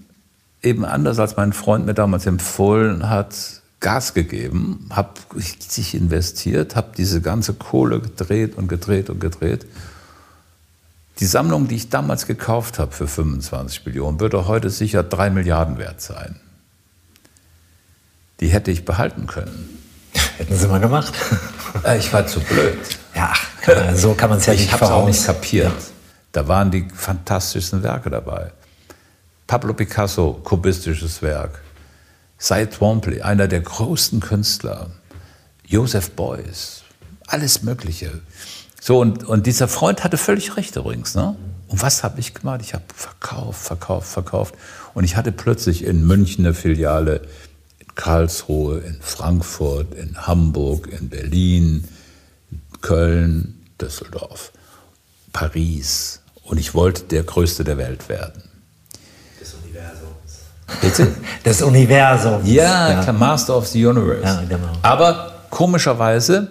[0.63, 3.35] eben anders als mein Freund mir damals empfohlen hat,
[3.81, 9.65] Gas gegeben, habe sich investiert, habe diese ganze Kohle gedreht und gedreht und gedreht.
[11.19, 15.79] Die Sammlung, die ich damals gekauft habe für 25 Millionen, würde heute sicher drei Milliarden
[15.79, 16.37] wert sein.
[18.41, 19.79] die hätte ich behalten können.
[20.39, 21.15] Hätten Sie mal gemacht.
[21.85, 22.77] Äh, ich war zu blöd.
[23.15, 23.33] Ja,
[23.95, 25.73] so kann man es ja ich nicht habe es auch nicht kapiert.
[26.33, 28.51] Da waren die fantastischsten Werke dabei.
[29.51, 31.61] Pablo Picasso, kubistisches Werk.
[32.39, 34.93] Cy Twombly, einer der größten Künstler.
[35.67, 36.85] Joseph Beuys,
[37.27, 38.13] alles Mögliche.
[38.81, 41.17] So, und, und dieser Freund hatte völlig recht übrigens.
[41.17, 41.35] Ne?
[41.67, 42.61] Und was habe ich gemacht?
[42.63, 44.55] Ich habe verkauft, verkauft, verkauft.
[44.95, 47.23] Und ich hatte plötzlich in München eine Filiale,
[47.81, 51.89] in Karlsruhe, in Frankfurt, in Hamburg, in Berlin,
[52.83, 54.53] Köln, Düsseldorf,
[55.33, 56.21] Paris.
[56.45, 58.45] Und ich wollte der Größte der Welt werden.
[60.81, 61.15] Bitte?
[61.45, 62.49] Des Universums.
[62.49, 64.23] Ja, klar, Master of the Universe.
[64.23, 64.73] Ja, genau.
[64.83, 66.49] Aber komischerweise,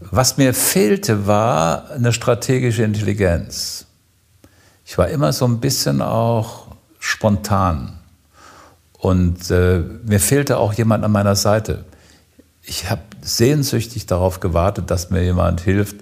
[0.00, 3.86] was mir fehlte, war eine strategische Intelligenz.
[4.84, 6.66] Ich war immer so ein bisschen auch
[6.98, 7.98] spontan.
[8.98, 11.84] Und äh, mir fehlte auch jemand an meiner Seite.
[12.62, 15.96] Ich habe sehnsüchtig darauf gewartet, dass mir jemand hilft,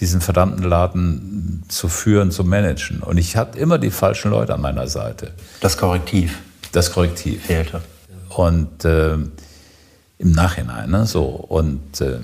[0.00, 3.00] diesen verdammten Laden zu führen, zu managen.
[3.02, 5.32] Und ich hatte immer die falschen Leute an meiner Seite.
[5.60, 6.38] Das Korrektiv
[6.72, 7.44] Das Korrektiv.
[7.44, 7.82] fehlte.
[8.30, 11.24] Und äh, im Nachhinein, ne, so.
[11.24, 12.18] Und äh,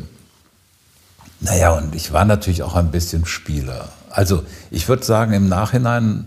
[1.41, 3.89] naja, und ich war natürlich auch ein bisschen Spieler.
[4.11, 6.27] Also ich würde sagen, im Nachhinein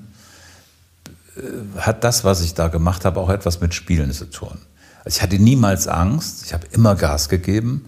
[1.36, 4.58] äh, hat das, was ich da gemacht habe, auch etwas mit Spielen zu tun.
[5.04, 7.86] Also ich hatte niemals Angst, ich habe immer Gas gegeben.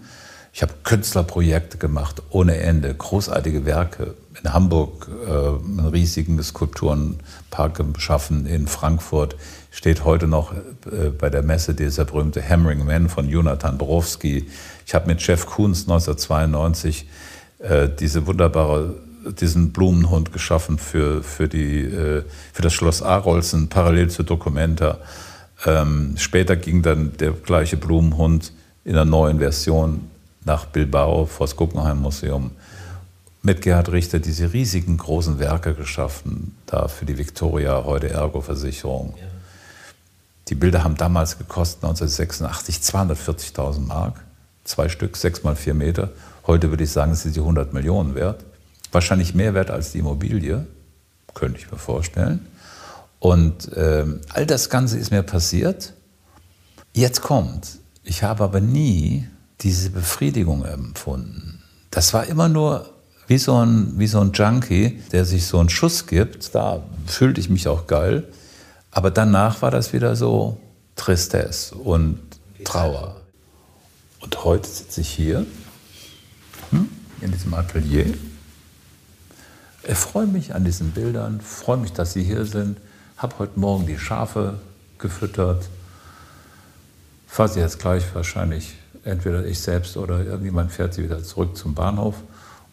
[0.54, 4.14] Ich habe Künstlerprojekte gemacht ohne Ende, großartige Werke.
[4.42, 9.36] In Hamburg äh, einen riesigen Skulpturenpark geschaffen, in Frankfurt
[9.70, 14.50] steht heute noch äh, bei der Messe dieser berühmte Hammering Man von Jonathan Borowski.
[14.86, 17.06] Ich habe mit Jeff Koons 1992
[17.60, 18.96] äh, diese wunderbare,
[19.40, 24.98] diesen Blumenhund geschaffen für, für, die, äh, für das Schloss Arolsen, parallel zu Documenta.
[25.64, 28.52] Ähm, später ging dann der gleiche Blumenhund
[28.84, 30.10] in einer neuen Version
[30.44, 32.52] nach Bilbao vor das Guggenheim Museum
[33.42, 39.14] mit Gerhard Richter diese riesigen großen Werke geschaffen, da für die Victoria, heute Ergo-Versicherung.
[40.48, 44.20] Die Bilder haben damals gekostet, 1986, 240.000 Mark.
[44.64, 46.10] Zwei Stück, sechs mal vier Meter.
[46.46, 48.44] Heute würde ich sagen, sind sie 100 Millionen wert.
[48.92, 50.66] Wahrscheinlich mehr wert als die Immobilie,
[51.34, 52.46] könnte ich mir vorstellen.
[53.18, 55.94] Und ähm, all das Ganze ist mir passiert.
[56.92, 59.26] Jetzt kommt, ich habe aber nie
[59.62, 61.62] diese Befriedigung empfunden.
[61.90, 62.90] Das war immer nur
[63.26, 66.54] wie so, ein, wie so ein Junkie, der sich so einen Schuss gibt.
[66.54, 68.24] Da fühlte ich mich auch geil.
[68.90, 70.60] Aber danach war das wieder so
[70.96, 72.18] Tristesse und
[72.64, 73.20] Trauer.
[74.20, 75.46] Und heute sitze ich hier
[76.70, 76.88] hm,
[77.20, 78.06] in diesem Atelier.
[79.84, 82.78] Ich freue mich an diesen Bildern, freue mich, dass Sie hier sind.
[83.16, 84.60] Habe heute Morgen die Schafe
[84.98, 85.68] gefüttert.
[87.26, 88.74] Fahre sie jetzt gleich wahrscheinlich,
[89.04, 92.16] entweder ich selbst oder irgendjemand fährt sie wieder zurück zum Bahnhof.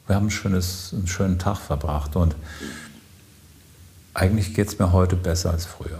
[0.08, 2.36] Wir haben ein schönes, einen schönen Tag verbracht und
[4.14, 6.00] eigentlich geht es mir heute besser als früher.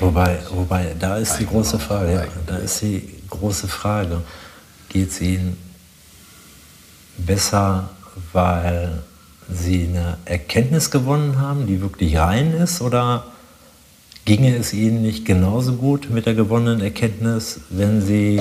[0.00, 1.80] Wobei, wobei, da ist die große auch.
[1.80, 4.22] Frage, ja, da ist die große Frage.
[4.88, 5.58] Geht es Ihnen
[7.18, 7.90] besser,
[8.32, 9.02] weil
[9.50, 13.26] Sie eine Erkenntnis gewonnen haben, die wirklich rein ist, oder
[14.24, 18.40] ginge es Ihnen nicht genauso gut mit der gewonnenen Erkenntnis, wenn Sie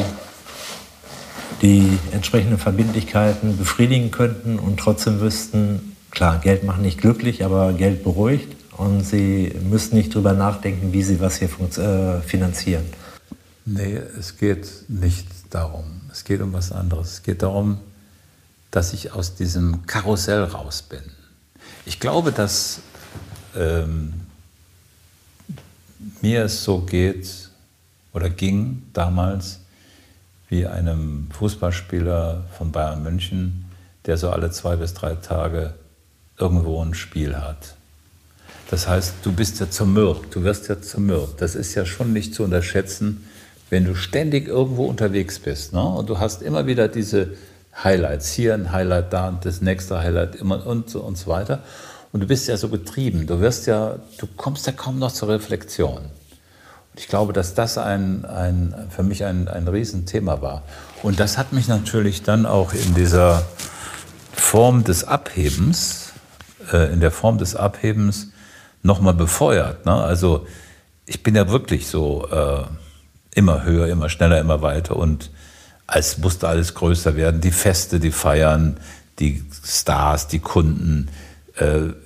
[1.61, 8.03] die entsprechenden Verbindlichkeiten befriedigen könnten und trotzdem wüssten, klar, Geld macht nicht glücklich, aber Geld
[8.03, 12.85] beruhigt und Sie müssten nicht drüber nachdenken, wie Sie was hier äh, finanzieren.
[13.65, 15.85] Nee, es geht nicht darum.
[16.11, 17.13] Es geht um was anderes.
[17.13, 17.77] Es geht darum,
[18.71, 21.03] dass ich aus diesem Karussell raus bin.
[21.85, 22.79] Ich glaube, dass
[23.55, 24.13] ähm,
[26.21, 27.49] mir es so geht
[28.13, 29.59] oder ging damals
[30.49, 33.65] wie einem Fußballspieler von Bayern München,
[34.05, 35.73] der so alle zwei bis drei Tage
[36.37, 37.75] irgendwo ein Spiel hat.
[38.69, 41.41] Das heißt, du bist ja zermürbt, du wirst ja zermürbt.
[41.41, 43.27] Das ist ja schon nicht zu unterschätzen,
[43.69, 45.73] wenn du ständig irgendwo unterwegs bist.
[45.73, 45.83] Ne?
[45.83, 47.35] Und du hast immer wieder diese
[47.83, 51.63] Highlights, hier ein Highlight, da das nächste Highlight immer und so und so weiter.
[52.13, 55.29] Und du bist ja so getrieben, du wirst ja, du kommst ja kaum noch zur
[55.29, 55.97] Reflexion.
[55.97, 60.61] Und ich glaube, dass das ein, ein, für mich ein, ein Riesenthema war.
[61.01, 63.43] Und das hat mich natürlich dann auch in dieser
[64.31, 66.13] Form des Abhebens,
[66.71, 68.27] äh, in der Form des Abhebens
[68.83, 69.87] nochmal befeuert.
[69.87, 69.93] Ne?
[69.93, 70.45] Also
[71.07, 72.63] ich bin ja wirklich so äh,
[73.33, 75.31] immer höher, immer schneller, immer weiter und
[75.87, 77.41] als musste alles größer werden.
[77.41, 78.77] Die Feste, die Feiern,
[79.17, 81.09] die Stars, die Kunden,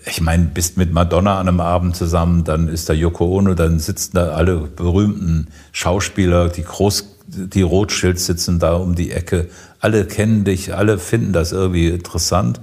[0.06, 3.80] ich meine, bist mit Madonna an einem Abend zusammen, dann ist da Yoko Ono, dann
[3.80, 9.50] sitzen da alle berühmten Schauspieler, die groß, die Rothschild sitzen da um die Ecke.
[9.80, 12.60] Alle kennen dich, alle finden das irgendwie interessant.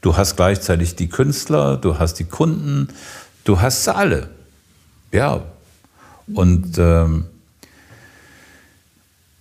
[0.00, 2.88] Du hast gleichzeitig die Künstler, du hast die Kunden,
[3.42, 4.28] du hast sie alle.
[5.10, 5.42] Ja.
[6.32, 7.26] Und, ähm,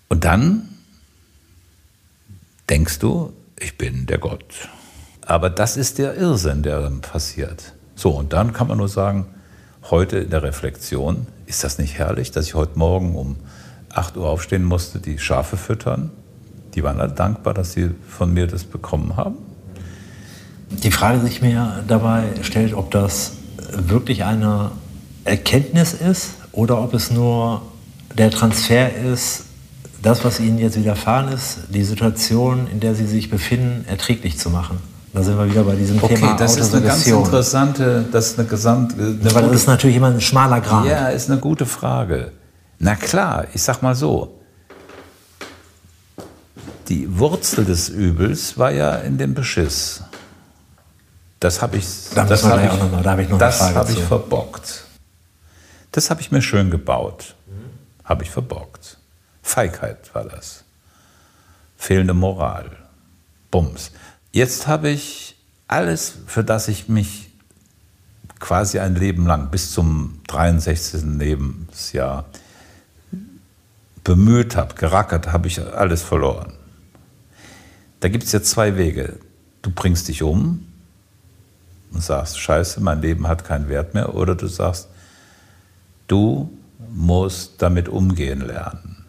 [0.07, 0.67] und dann
[2.71, 4.69] denkst du, ich bin der Gott.
[5.27, 7.73] Aber das ist der Irrsinn, der dann passiert.
[7.95, 9.25] So, und dann kann man nur sagen,
[9.91, 13.35] heute in der Reflexion, ist das nicht herrlich, dass ich heute Morgen um
[13.93, 16.11] 8 Uhr aufstehen musste, die Schafe füttern?
[16.75, 19.35] Die waren alle dankbar, dass sie von mir das bekommen haben.
[20.69, 23.33] Die Frage, sich mir dabei stellt, ob das
[23.71, 24.71] wirklich eine
[25.25, 27.63] Erkenntnis ist oder ob es nur
[28.17, 29.43] der Transfer ist,
[30.01, 34.49] das, was Ihnen jetzt widerfahren ist, die Situation, in der Sie sich befinden, erträglich zu
[34.49, 34.77] machen.
[35.13, 38.39] Da sind wir wieder bei diesem okay, Thema das ist eine ganz interessante, das ist
[38.39, 38.95] eine gesamte...
[38.95, 40.85] Eine Weil das ist natürlich immer ein schmaler Grad.
[40.85, 42.31] Ja, ist eine gute Frage.
[42.79, 44.39] Na klar, ich sag mal so,
[46.87, 50.03] die Wurzel des Übels war ja in dem Beschiss.
[51.39, 51.85] Das habe ich,
[52.15, 54.85] da das hab ich, noch da hab ich noch das habe ich verbockt.
[55.91, 57.35] Das habe ich mir schön gebaut.
[58.03, 58.97] Habe ich verbockt.
[59.41, 60.63] Feigheit war das.
[61.77, 62.71] Fehlende Moral.
[63.51, 63.91] Bums.
[64.37, 65.35] Jetzt habe ich
[65.67, 67.31] alles, für das ich mich
[68.39, 71.17] quasi ein Leben lang bis zum 63.
[71.17, 72.25] Lebensjahr
[74.03, 76.53] bemüht habe, gerackert, habe ich alles verloren.
[77.99, 79.17] Da gibt es jetzt zwei Wege.
[79.63, 80.67] Du bringst dich um
[81.91, 84.13] und sagst, scheiße, mein Leben hat keinen Wert mehr.
[84.13, 84.87] Oder du sagst,
[86.05, 86.55] du
[86.93, 89.03] musst damit umgehen lernen.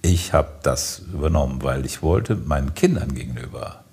[0.00, 3.83] Ich habe das übernommen, weil ich wollte meinen Kindern gegenüber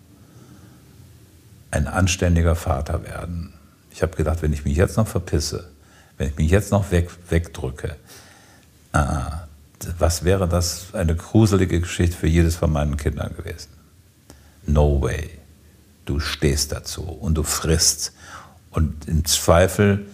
[1.72, 3.54] ein anständiger Vater werden.
[3.92, 5.70] Ich habe gedacht, wenn ich mich jetzt noch verpisse,
[6.18, 7.96] wenn ich mich jetzt noch weg, wegdrücke,
[8.94, 9.00] äh,
[9.98, 13.70] was wäre das eine gruselige Geschichte für jedes von meinen Kindern gewesen?
[14.68, 15.32] No way.
[16.06, 18.14] Du stehst dazu und du frisst.
[18.70, 20.06] Und im Zweifel,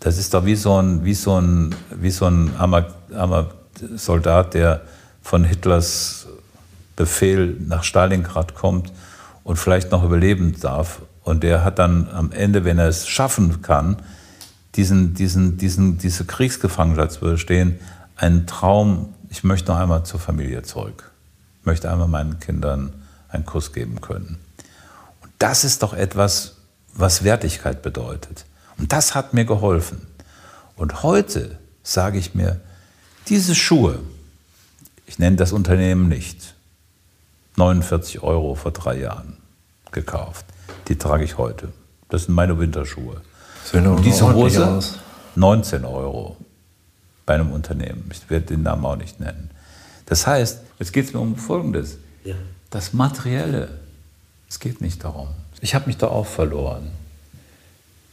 [0.00, 3.50] das ist doch wie so ein, wie so ein, wie so ein armer, armer
[3.96, 4.82] Soldat, der
[5.22, 6.26] von Hitlers
[6.96, 8.92] Befehl nach Stalingrad kommt
[9.48, 11.00] und vielleicht noch überleben darf.
[11.24, 13.96] Und der hat dann am Ende, wenn er es schaffen kann,
[14.74, 17.78] diesen, diesen, diesen, diese Kriegsgefangenschaft zu überstehen,
[18.16, 21.12] einen Traum, ich möchte noch einmal zur Familie zurück.
[21.60, 22.92] Ich möchte einmal meinen Kindern
[23.30, 24.38] einen Kuss geben können.
[25.22, 26.56] Und das ist doch etwas,
[26.92, 28.44] was Wertigkeit bedeutet.
[28.76, 30.02] Und das hat mir geholfen.
[30.76, 32.60] Und heute sage ich mir,
[33.28, 34.00] diese Schuhe,
[35.06, 36.54] ich nenne das Unternehmen nicht,
[37.56, 39.37] 49 Euro vor drei Jahren
[39.92, 40.46] gekauft.
[40.88, 41.72] Die trage ich heute.
[42.08, 43.20] Das sind meine Winterschuhe.
[43.72, 44.98] Und diese Hose, aus.
[45.34, 46.36] 19 Euro
[47.26, 48.08] bei einem Unternehmen.
[48.10, 49.50] Ich werde den Namen auch nicht nennen.
[50.06, 51.98] Das heißt, jetzt geht es mir um Folgendes.
[52.24, 52.34] Ja.
[52.70, 53.68] Das Materielle,
[54.48, 55.28] es geht nicht darum.
[55.60, 56.90] Ich habe mich da auch verloren.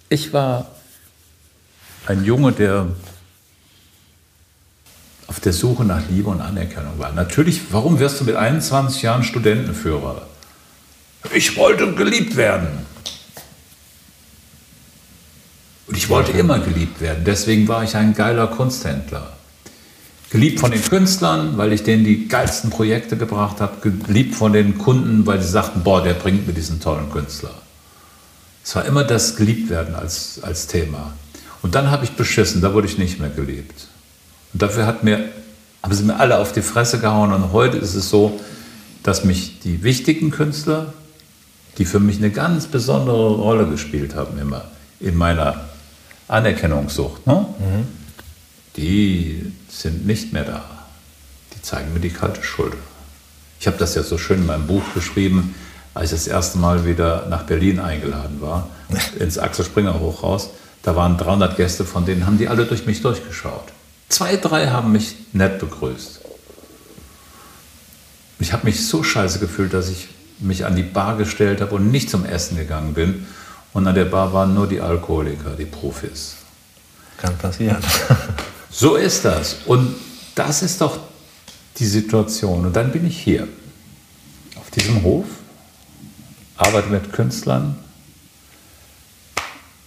[0.09, 0.67] Ich war
[2.05, 2.87] ein Junge, der
[5.27, 7.11] auf der Suche nach Liebe und Anerkennung war.
[7.13, 10.27] Natürlich, warum wirst du mit 21 Jahren Studentenführer?
[11.33, 12.67] Ich wollte geliebt werden.
[15.87, 17.23] Und ich wollte immer geliebt werden.
[17.25, 19.33] Deswegen war ich ein geiler Kunsthändler.
[20.31, 23.89] Geliebt von den Künstlern, weil ich denen die geilsten Projekte gebracht habe.
[24.05, 27.53] Geliebt von den Kunden, weil sie sagten, boah, der bringt mir diesen tollen Künstler.
[28.63, 31.13] Es war immer das Geliebtwerden als, als Thema.
[31.61, 33.87] Und dann habe ich beschissen, da wurde ich nicht mehr geliebt.
[34.53, 35.29] Und dafür hat mir,
[35.83, 37.31] haben sie mir alle auf die Fresse gehauen.
[37.31, 38.39] Und heute ist es so,
[39.03, 40.93] dass mich die wichtigen Künstler,
[41.77, 44.65] die für mich eine ganz besondere Rolle gespielt haben, immer
[44.99, 45.65] in meiner
[46.27, 47.45] Anerkennungssucht, ne?
[47.59, 47.87] Mhm.
[48.77, 50.63] die sind nicht mehr da.
[51.53, 52.77] Die zeigen mir die kalte Schulter.
[53.59, 55.55] Ich habe das ja so schön in meinem Buch beschrieben,
[55.93, 58.69] als ich das erste Mal wieder nach Berlin eingeladen war,
[59.19, 60.49] ins Axel Springer Hochhaus.
[60.83, 63.73] Da waren 300 Gäste, von denen haben die alle durch mich durchgeschaut.
[64.09, 66.21] Zwei, drei haben mich nett begrüßt.
[68.39, 70.09] Ich habe mich so scheiße gefühlt, dass ich
[70.39, 73.25] mich an die Bar gestellt habe und nicht zum Essen gegangen bin.
[73.73, 76.35] Und an der Bar waren nur die Alkoholiker, die Profis.
[77.17, 77.77] Kann passieren.
[78.77, 79.59] So ist das.
[79.65, 79.95] Und
[80.35, 80.99] das ist doch
[81.77, 82.65] die Situation.
[82.65, 83.47] Und dann bin ich hier,
[84.57, 85.25] auf diesem Hof,
[86.57, 87.77] arbeite mit Künstlern,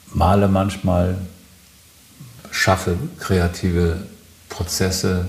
[0.07, 1.18] male manchmal,
[2.51, 4.07] schaffe kreative
[4.49, 5.28] Prozesse.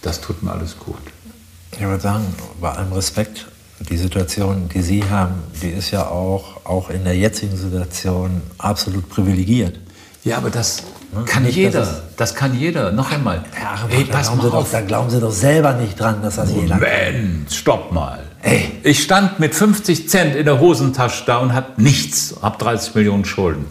[0.00, 1.02] Das tut mir alles gut.
[1.72, 3.46] Ich würde sagen, bei allem Respekt,
[3.88, 9.08] Die Situation, die Sie haben, die ist ja auch, auch in der jetzigen Situation absolut
[9.08, 9.78] privilegiert.
[10.24, 11.24] Ja, aber das ne?
[11.24, 11.80] kann Nicht, jeder.
[11.80, 12.92] Das, das, kann jeder.
[12.92, 13.44] Noch einmal.
[13.60, 14.52] Ja, Ey, pass mal auf.
[14.52, 17.46] Doch, da glauben Sie doch selber nicht dran, dass das Moment, jeder kann.
[17.50, 18.20] stopp mal.
[18.42, 18.70] Ey.
[18.84, 23.24] Ich stand mit 50 Cent in der Hosentasche da und habe nichts, habe 30 Millionen
[23.24, 23.66] Schulden.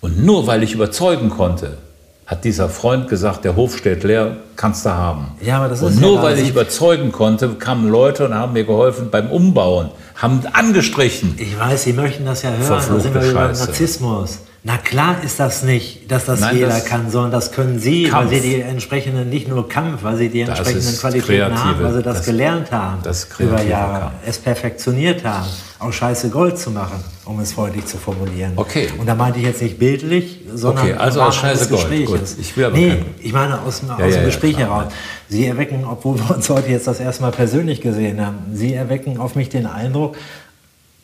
[0.00, 1.78] Und nur weil ich überzeugen konnte,
[2.26, 5.36] hat dieser Freund gesagt, der Hof steht leer, kannst du haben.
[5.40, 8.52] Ja, aber das und ist nur ja weil ich überzeugen konnte, kamen Leute und haben
[8.52, 11.34] mir geholfen beim Umbauen, haben angestrichen.
[11.38, 14.40] Ich weiß, Sie möchten das ja hören, Verfluchte da sind wir über Narzissmus.
[14.66, 18.08] Na klar ist das nicht, dass das Nein, jeder das kann, sondern das können Sie,
[18.08, 18.32] Kampf.
[18.32, 22.02] weil Sie die entsprechenden, nicht nur Kampf, weil Sie die entsprechenden Qualitäten haben, weil Sie
[22.02, 24.14] das, das gelernt haben das über Jahre, Kampf.
[24.26, 25.46] es perfektioniert haben,
[25.78, 28.54] aus Scheiße Gold zu machen, um es freundlich zu formulieren.
[28.56, 28.88] Okay.
[28.98, 32.06] Und da meinte ich jetzt nicht bildlich, sondern okay, also aus Scheiße Gold.
[32.06, 32.20] Gut.
[32.40, 34.92] Ich will aber nee, ich meine aus, aus ja, dem ja, Gespräch ja, heraus.
[35.28, 39.18] Sie erwecken, obwohl wir uns heute jetzt das erste Mal persönlich gesehen haben, Sie erwecken
[39.18, 40.16] auf mich den Eindruck,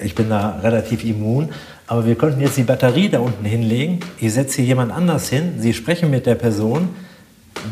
[0.00, 1.50] ich bin da relativ immun,
[1.92, 4.00] aber wir könnten jetzt die Batterie da unten hinlegen.
[4.16, 5.56] Ich setze hier jemand anders hin.
[5.58, 6.88] Sie sprechen mit der Person,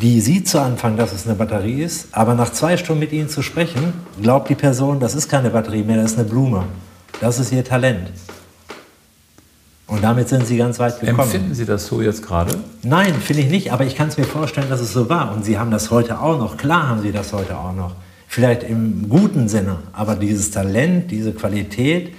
[0.03, 3.31] die sieht zu Anfang, dass es eine Batterie ist, aber nach zwei Stunden mit Ihnen
[3.31, 6.65] zu sprechen, glaubt die Person, das ist keine Batterie mehr, das ist eine Blume.
[7.23, 8.11] Das ist Ihr Talent.
[9.87, 11.21] Und damit sind Sie ganz weit gekommen.
[11.21, 12.59] Empfinden Sie das so jetzt gerade?
[12.83, 15.33] Nein, finde ich nicht, aber ich kann es mir vorstellen, dass es so war.
[15.33, 16.59] Und Sie haben das heute auch noch.
[16.59, 17.95] Klar haben Sie das heute auch noch.
[18.29, 22.13] Vielleicht im guten Sinne, aber dieses Talent, diese Qualität,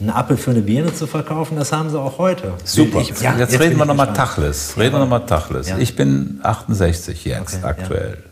[0.00, 2.52] einen Apfel für eine Birne zu verkaufen, das haben sie auch heute.
[2.64, 3.00] Super.
[3.00, 4.76] Ich, ja, jetzt, jetzt, reden wir nochmal Tachles.
[4.76, 5.68] Reden wir nochmal Tachles.
[5.68, 5.78] Ja.
[5.78, 8.18] Ich bin 68 jetzt okay, aktuell.
[8.24, 8.30] Ja.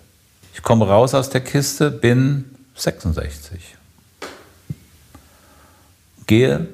[0.54, 2.44] Ich komme raus aus der Kiste, bin
[2.74, 3.76] 66.
[6.26, 6.66] Gehe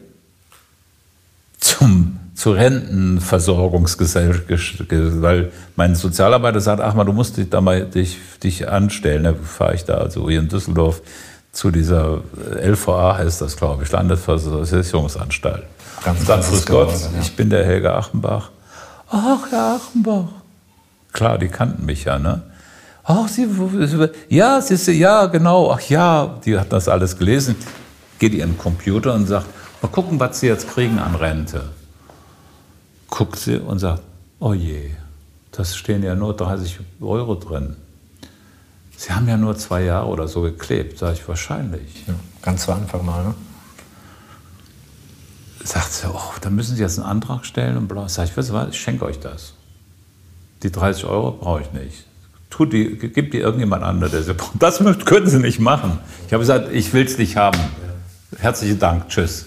[1.58, 4.90] zum, zur Rentenversorgungsgesellschaft,
[5.22, 9.24] weil mein Sozialarbeiter sagt, ach mal, du musst dich da mal dich, dich anstellen.
[9.24, 11.02] Da fahre ich da also hier in Düsseldorf
[11.58, 12.20] zu dieser
[12.62, 15.64] LVA heißt das, glaube ich, Landesversicherungsanstalt.
[16.04, 17.20] Ganz, grüß Gott, ja.
[17.20, 18.50] ich bin der Helge Achenbach.
[19.10, 20.28] Ach, Herr Achenbach.
[21.12, 22.42] Klar, die kannten mich ja, ne?
[23.02, 23.48] Ach, Sie,
[24.28, 27.56] ja, Sie, ja, genau, ach ja, die hat das alles gelesen.
[28.20, 29.46] Geht ihren Computer und sagt,
[29.82, 31.62] mal gucken, was Sie jetzt kriegen an Rente.
[33.08, 34.02] Guckt sie und sagt,
[34.38, 34.90] oh je,
[35.50, 37.74] das stehen ja nur 30 Euro drin.
[38.98, 42.04] Sie haben ja nur zwei Jahre oder so geklebt, sage ich wahrscheinlich.
[42.08, 43.34] Ja, ganz zu Anfang mal, ne?
[45.62, 48.08] Sagt sie, oh, da müssen Sie jetzt einen Antrag stellen und bla.
[48.08, 49.52] Sag ich, weißt du was, ich schenke euch das.
[50.64, 52.06] Die 30 Euro brauche ich nicht.
[52.50, 54.60] Tut die, gibt die irgendjemand anderes, der sie braucht.
[54.60, 56.00] Das können Sie nicht machen.
[56.26, 57.60] Ich habe gesagt, ich will es nicht haben.
[58.36, 59.46] Herzlichen Dank, tschüss.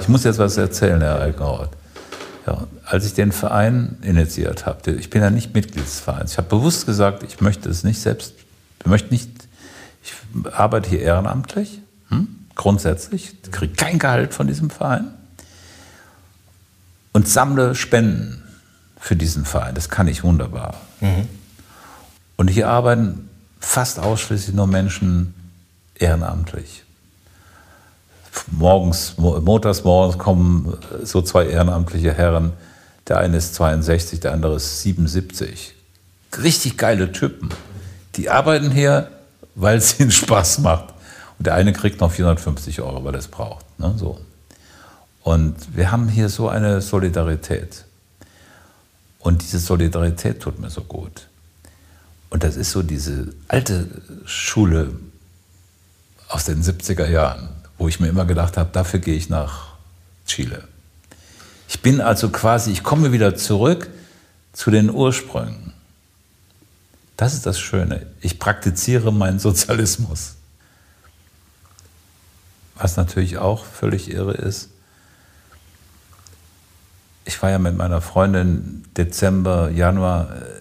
[0.00, 1.76] Ich muss jetzt was erzählen, Herr Eickauert.
[2.48, 6.38] Ja, als ich den Verein initiiert habe, ich bin ja nicht Mitglied des Vereins, ich
[6.38, 8.32] habe bewusst gesagt, ich möchte es nicht selbst,
[8.80, 9.28] ich möchte nicht,
[10.02, 10.14] ich
[10.54, 15.08] arbeite hier ehrenamtlich, hm, grundsätzlich, kriege kein Gehalt von diesem Verein
[17.12, 18.42] und sammle Spenden
[18.98, 19.74] für diesen Verein.
[19.74, 20.80] Das kann ich wunderbar.
[21.00, 21.28] Mhm.
[22.38, 23.28] Und hier arbeiten
[23.60, 25.34] fast ausschließlich nur Menschen
[25.96, 26.84] ehrenamtlich
[28.50, 32.52] morgens, montags morgens kommen so zwei ehrenamtliche Herren.
[33.06, 35.74] Der eine ist 62, der andere ist 77.
[36.42, 37.50] Richtig geile Typen.
[38.16, 39.10] Die arbeiten hier,
[39.54, 40.94] weil es ihnen Spaß macht.
[41.38, 43.64] Und der eine kriegt noch 450 Euro, weil er es braucht.
[43.78, 43.94] Ne?
[43.96, 44.20] So.
[45.22, 47.84] Und wir haben hier so eine Solidarität.
[49.20, 51.28] Und diese Solidarität tut mir so gut.
[52.30, 53.88] Und das ist so diese alte
[54.26, 54.92] Schule
[56.28, 59.68] aus den 70er Jahren wo ich mir immer gedacht habe, dafür gehe ich nach
[60.26, 60.64] Chile.
[61.68, 63.88] Ich bin also quasi, ich komme wieder zurück
[64.52, 65.72] zu den Ursprüngen.
[67.16, 68.06] Das ist das Schöne.
[68.20, 70.34] Ich praktiziere meinen Sozialismus.
[72.76, 74.70] Was natürlich auch völlig irre ist.
[77.24, 80.58] Ich war ja mit meiner Freundin Dezember, Januar, äh,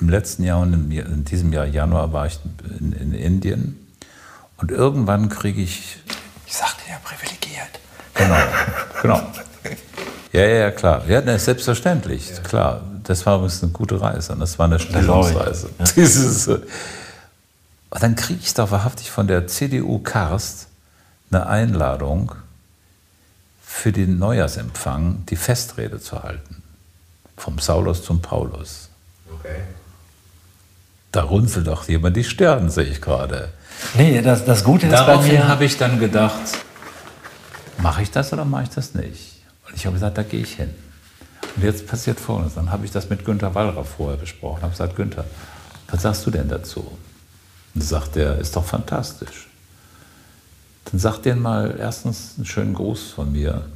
[0.00, 2.38] im letzten Jahr und in diesem Jahr Januar war ich
[2.78, 3.76] in, in Indien.
[4.58, 5.98] Und irgendwann kriege ich
[6.88, 7.80] ja privilegiert.
[8.14, 8.36] Genau,
[9.02, 9.32] genau.
[10.32, 11.04] Ja, ja, klar.
[11.08, 12.40] Ja, ne, selbstverständlich, ja.
[12.40, 12.82] klar.
[13.04, 15.70] Das war übrigens eine gute Reise und das war eine Stellungsreise.
[15.78, 15.84] Ja.
[15.96, 16.48] Dieses,
[17.90, 20.68] und dann kriege ich doch wahrhaftig von der CDU Karst
[21.30, 22.34] eine Einladung
[23.64, 26.62] für den Neujahrsempfang, die Festrede zu halten.
[27.36, 28.88] Vom Saulus zum Paulus.
[29.32, 29.60] Okay.
[31.12, 33.50] Da runzelt doch jemand die Stirn, sehe ich gerade.
[33.94, 35.48] Nee, das, das Gute ist Daraufhin bei mir...
[35.48, 36.40] habe ich dann gedacht,
[37.78, 39.42] mache ich das oder mache ich das nicht?
[39.66, 40.70] Und ich habe gesagt, da gehe ich hin.
[41.56, 42.54] Und jetzt passiert Folgendes.
[42.54, 44.58] Dann habe ich das mit Günter Wallraff vorher besprochen.
[44.58, 45.24] Ich habe gesagt, Günther,
[45.90, 46.96] was sagst du denn dazu?
[47.74, 49.48] Und sagt er, ist doch fantastisch.
[50.86, 53.66] dann sag denen mal erstens einen schönen Gruß von mir.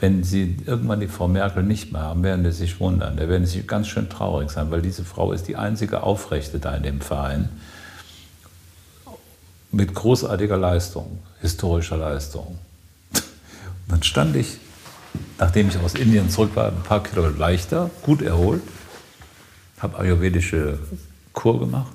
[0.00, 3.16] Wenn Sie irgendwann die Frau Merkel nicht mehr haben, werden Sie sich wundern.
[3.16, 6.74] Da werden Sie ganz schön traurig sein, weil diese Frau ist die einzige Aufrechte da
[6.74, 7.50] in dem Verein
[9.72, 12.58] mit großartiger Leistung, historischer Leistung.
[13.12, 13.22] Und
[13.88, 14.58] dann stand ich,
[15.38, 18.62] nachdem ich aus Indien zurück war, ein paar Kilo leichter, gut erholt,
[19.78, 20.78] habe ayurvedische
[21.32, 21.92] Kur gemacht.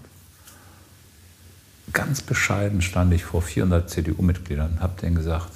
[1.94, 5.52] Ganz bescheiden stand ich vor 400 CDU-Mitgliedern und habe denen gesagt,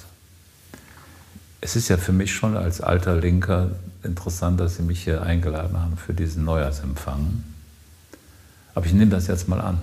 [1.60, 5.78] es ist ja für mich schon als alter Linker interessant, dass Sie mich hier eingeladen
[5.78, 7.44] haben für diesen Neujahrsempfang.
[8.74, 9.78] Aber ich nehme das jetzt mal an.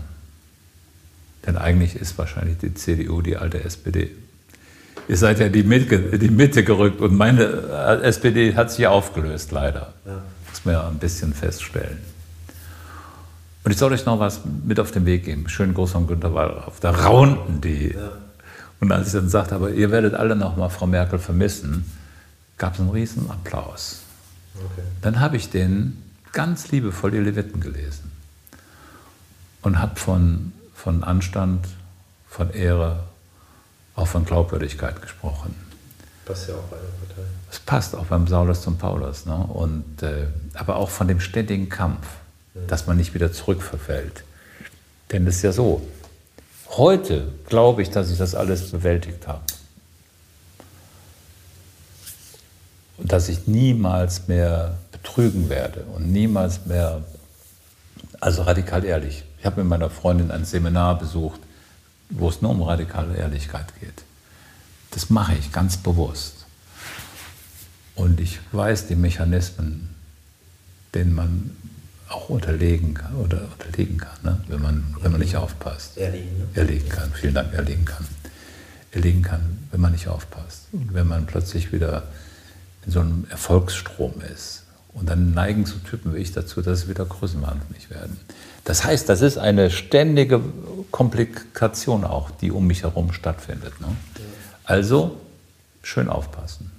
[1.47, 4.11] Denn eigentlich ist wahrscheinlich die CDU die alte SPD.
[5.07, 9.53] Ihr seid ja die Mitte, die Mitte gerückt und meine äh, SPD hat sich aufgelöst,
[9.53, 9.93] leider.
[10.05, 10.21] Ja.
[10.49, 11.99] Muss man ja ein bisschen feststellen.
[13.63, 15.47] Und ich soll euch noch was mit auf den Weg geben.
[15.47, 16.81] Schönen Gruß von Günter Wallraff.
[16.81, 17.93] Da raunten die.
[17.93, 18.11] Ja.
[18.81, 21.85] Und als ich dann sagte, aber ihr werdet alle noch mal Frau Merkel vermissen,
[22.57, 24.01] gab es einen riesen Applaus.
[24.55, 24.85] Okay.
[25.01, 28.11] Dann habe ich denen ganz liebevoll die Leviten gelesen
[29.61, 31.67] und habe von von Anstand,
[32.29, 32.99] von Ehre,
[33.95, 35.55] auch von Glaubwürdigkeit gesprochen.
[36.23, 37.27] Passt ja auch bei der Partei.
[37.51, 39.25] Es passt auch beim Saulus zum Paulus.
[39.25, 39.35] Ne?
[39.35, 42.05] Und, äh, aber auch von dem ständigen Kampf,
[42.53, 42.61] ja.
[42.67, 44.23] dass man nicht wieder zurückverfällt.
[45.11, 45.81] Denn es ist ja so,
[46.69, 49.41] heute glaube ich, dass ich das alles bewältigt habe.
[52.97, 57.03] Und dass ich niemals mehr betrügen werde und niemals mehr,
[58.19, 61.39] also radikal ehrlich, ich habe mit meiner Freundin ein Seminar besucht,
[62.09, 64.03] wo es nur um radikale Ehrlichkeit geht.
[64.91, 66.45] Das mache ich ganz bewusst.
[67.95, 69.89] Und ich weiß die Mechanismen,
[70.93, 71.51] denen man
[72.09, 74.41] auch unterlegen kann, oder unterlegen kann, ne?
[74.47, 75.97] wenn, man, wenn man nicht aufpasst.
[75.97, 76.47] Erlegen, ne?
[76.53, 78.05] Erlegen kann, vielen Dank, erlegen kann.
[78.91, 80.67] Erlegen kann, wenn man nicht aufpasst.
[80.71, 82.03] Und wenn man plötzlich wieder
[82.85, 84.63] in so einem Erfolgsstrom ist.
[84.93, 88.17] Und dann neigen so Typen wie ich dazu, dass sie wieder größenwahnsinnig werden.
[88.67, 90.41] Das heißt, das ist eine ständige
[90.91, 93.79] Komplikation auch, die um mich herum stattfindet.
[93.79, 93.87] Ne?
[94.65, 95.21] Also
[95.83, 96.69] schön aufpassen.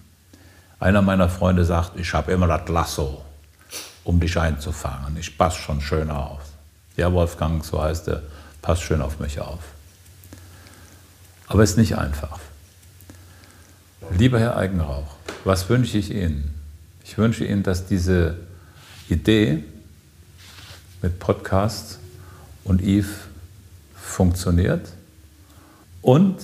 [0.80, 3.22] Einer meiner Freunde sagt, ich habe immer das Lasso,
[4.04, 5.16] um dich einzufangen.
[5.16, 6.42] Ich passe schon schön auf.
[6.98, 8.22] Ja, Wolfgang, so heißt er,
[8.60, 9.60] passt schön auf mich auf.
[11.46, 12.38] Aber es ist nicht einfach.
[14.10, 15.14] Lieber Herr Eigenrauch,
[15.44, 16.54] was wünsche ich Ihnen?
[17.02, 18.36] Ich wünsche Ihnen, dass diese
[19.08, 19.64] Idee,
[21.02, 21.98] mit Podcast
[22.64, 23.08] und Eve
[23.94, 24.88] funktioniert
[26.02, 26.36] und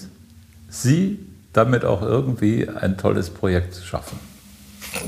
[0.68, 1.18] Sie
[1.52, 4.18] damit auch irgendwie ein tolles Projekt schaffen.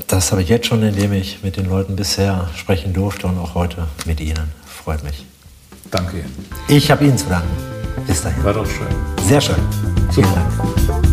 [0.07, 3.55] Das habe ich jetzt schon, indem ich mit den Leuten bisher sprechen durfte und auch
[3.55, 4.51] heute mit Ihnen.
[4.65, 5.25] Freut mich.
[5.91, 6.33] Danke Ihnen.
[6.67, 7.55] Ich habe Ihnen zu danken.
[8.05, 8.43] Bis dahin.
[8.43, 8.87] War doch schön.
[9.27, 9.55] Sehr schön.
[10.11, 11.06] Vielen Dank.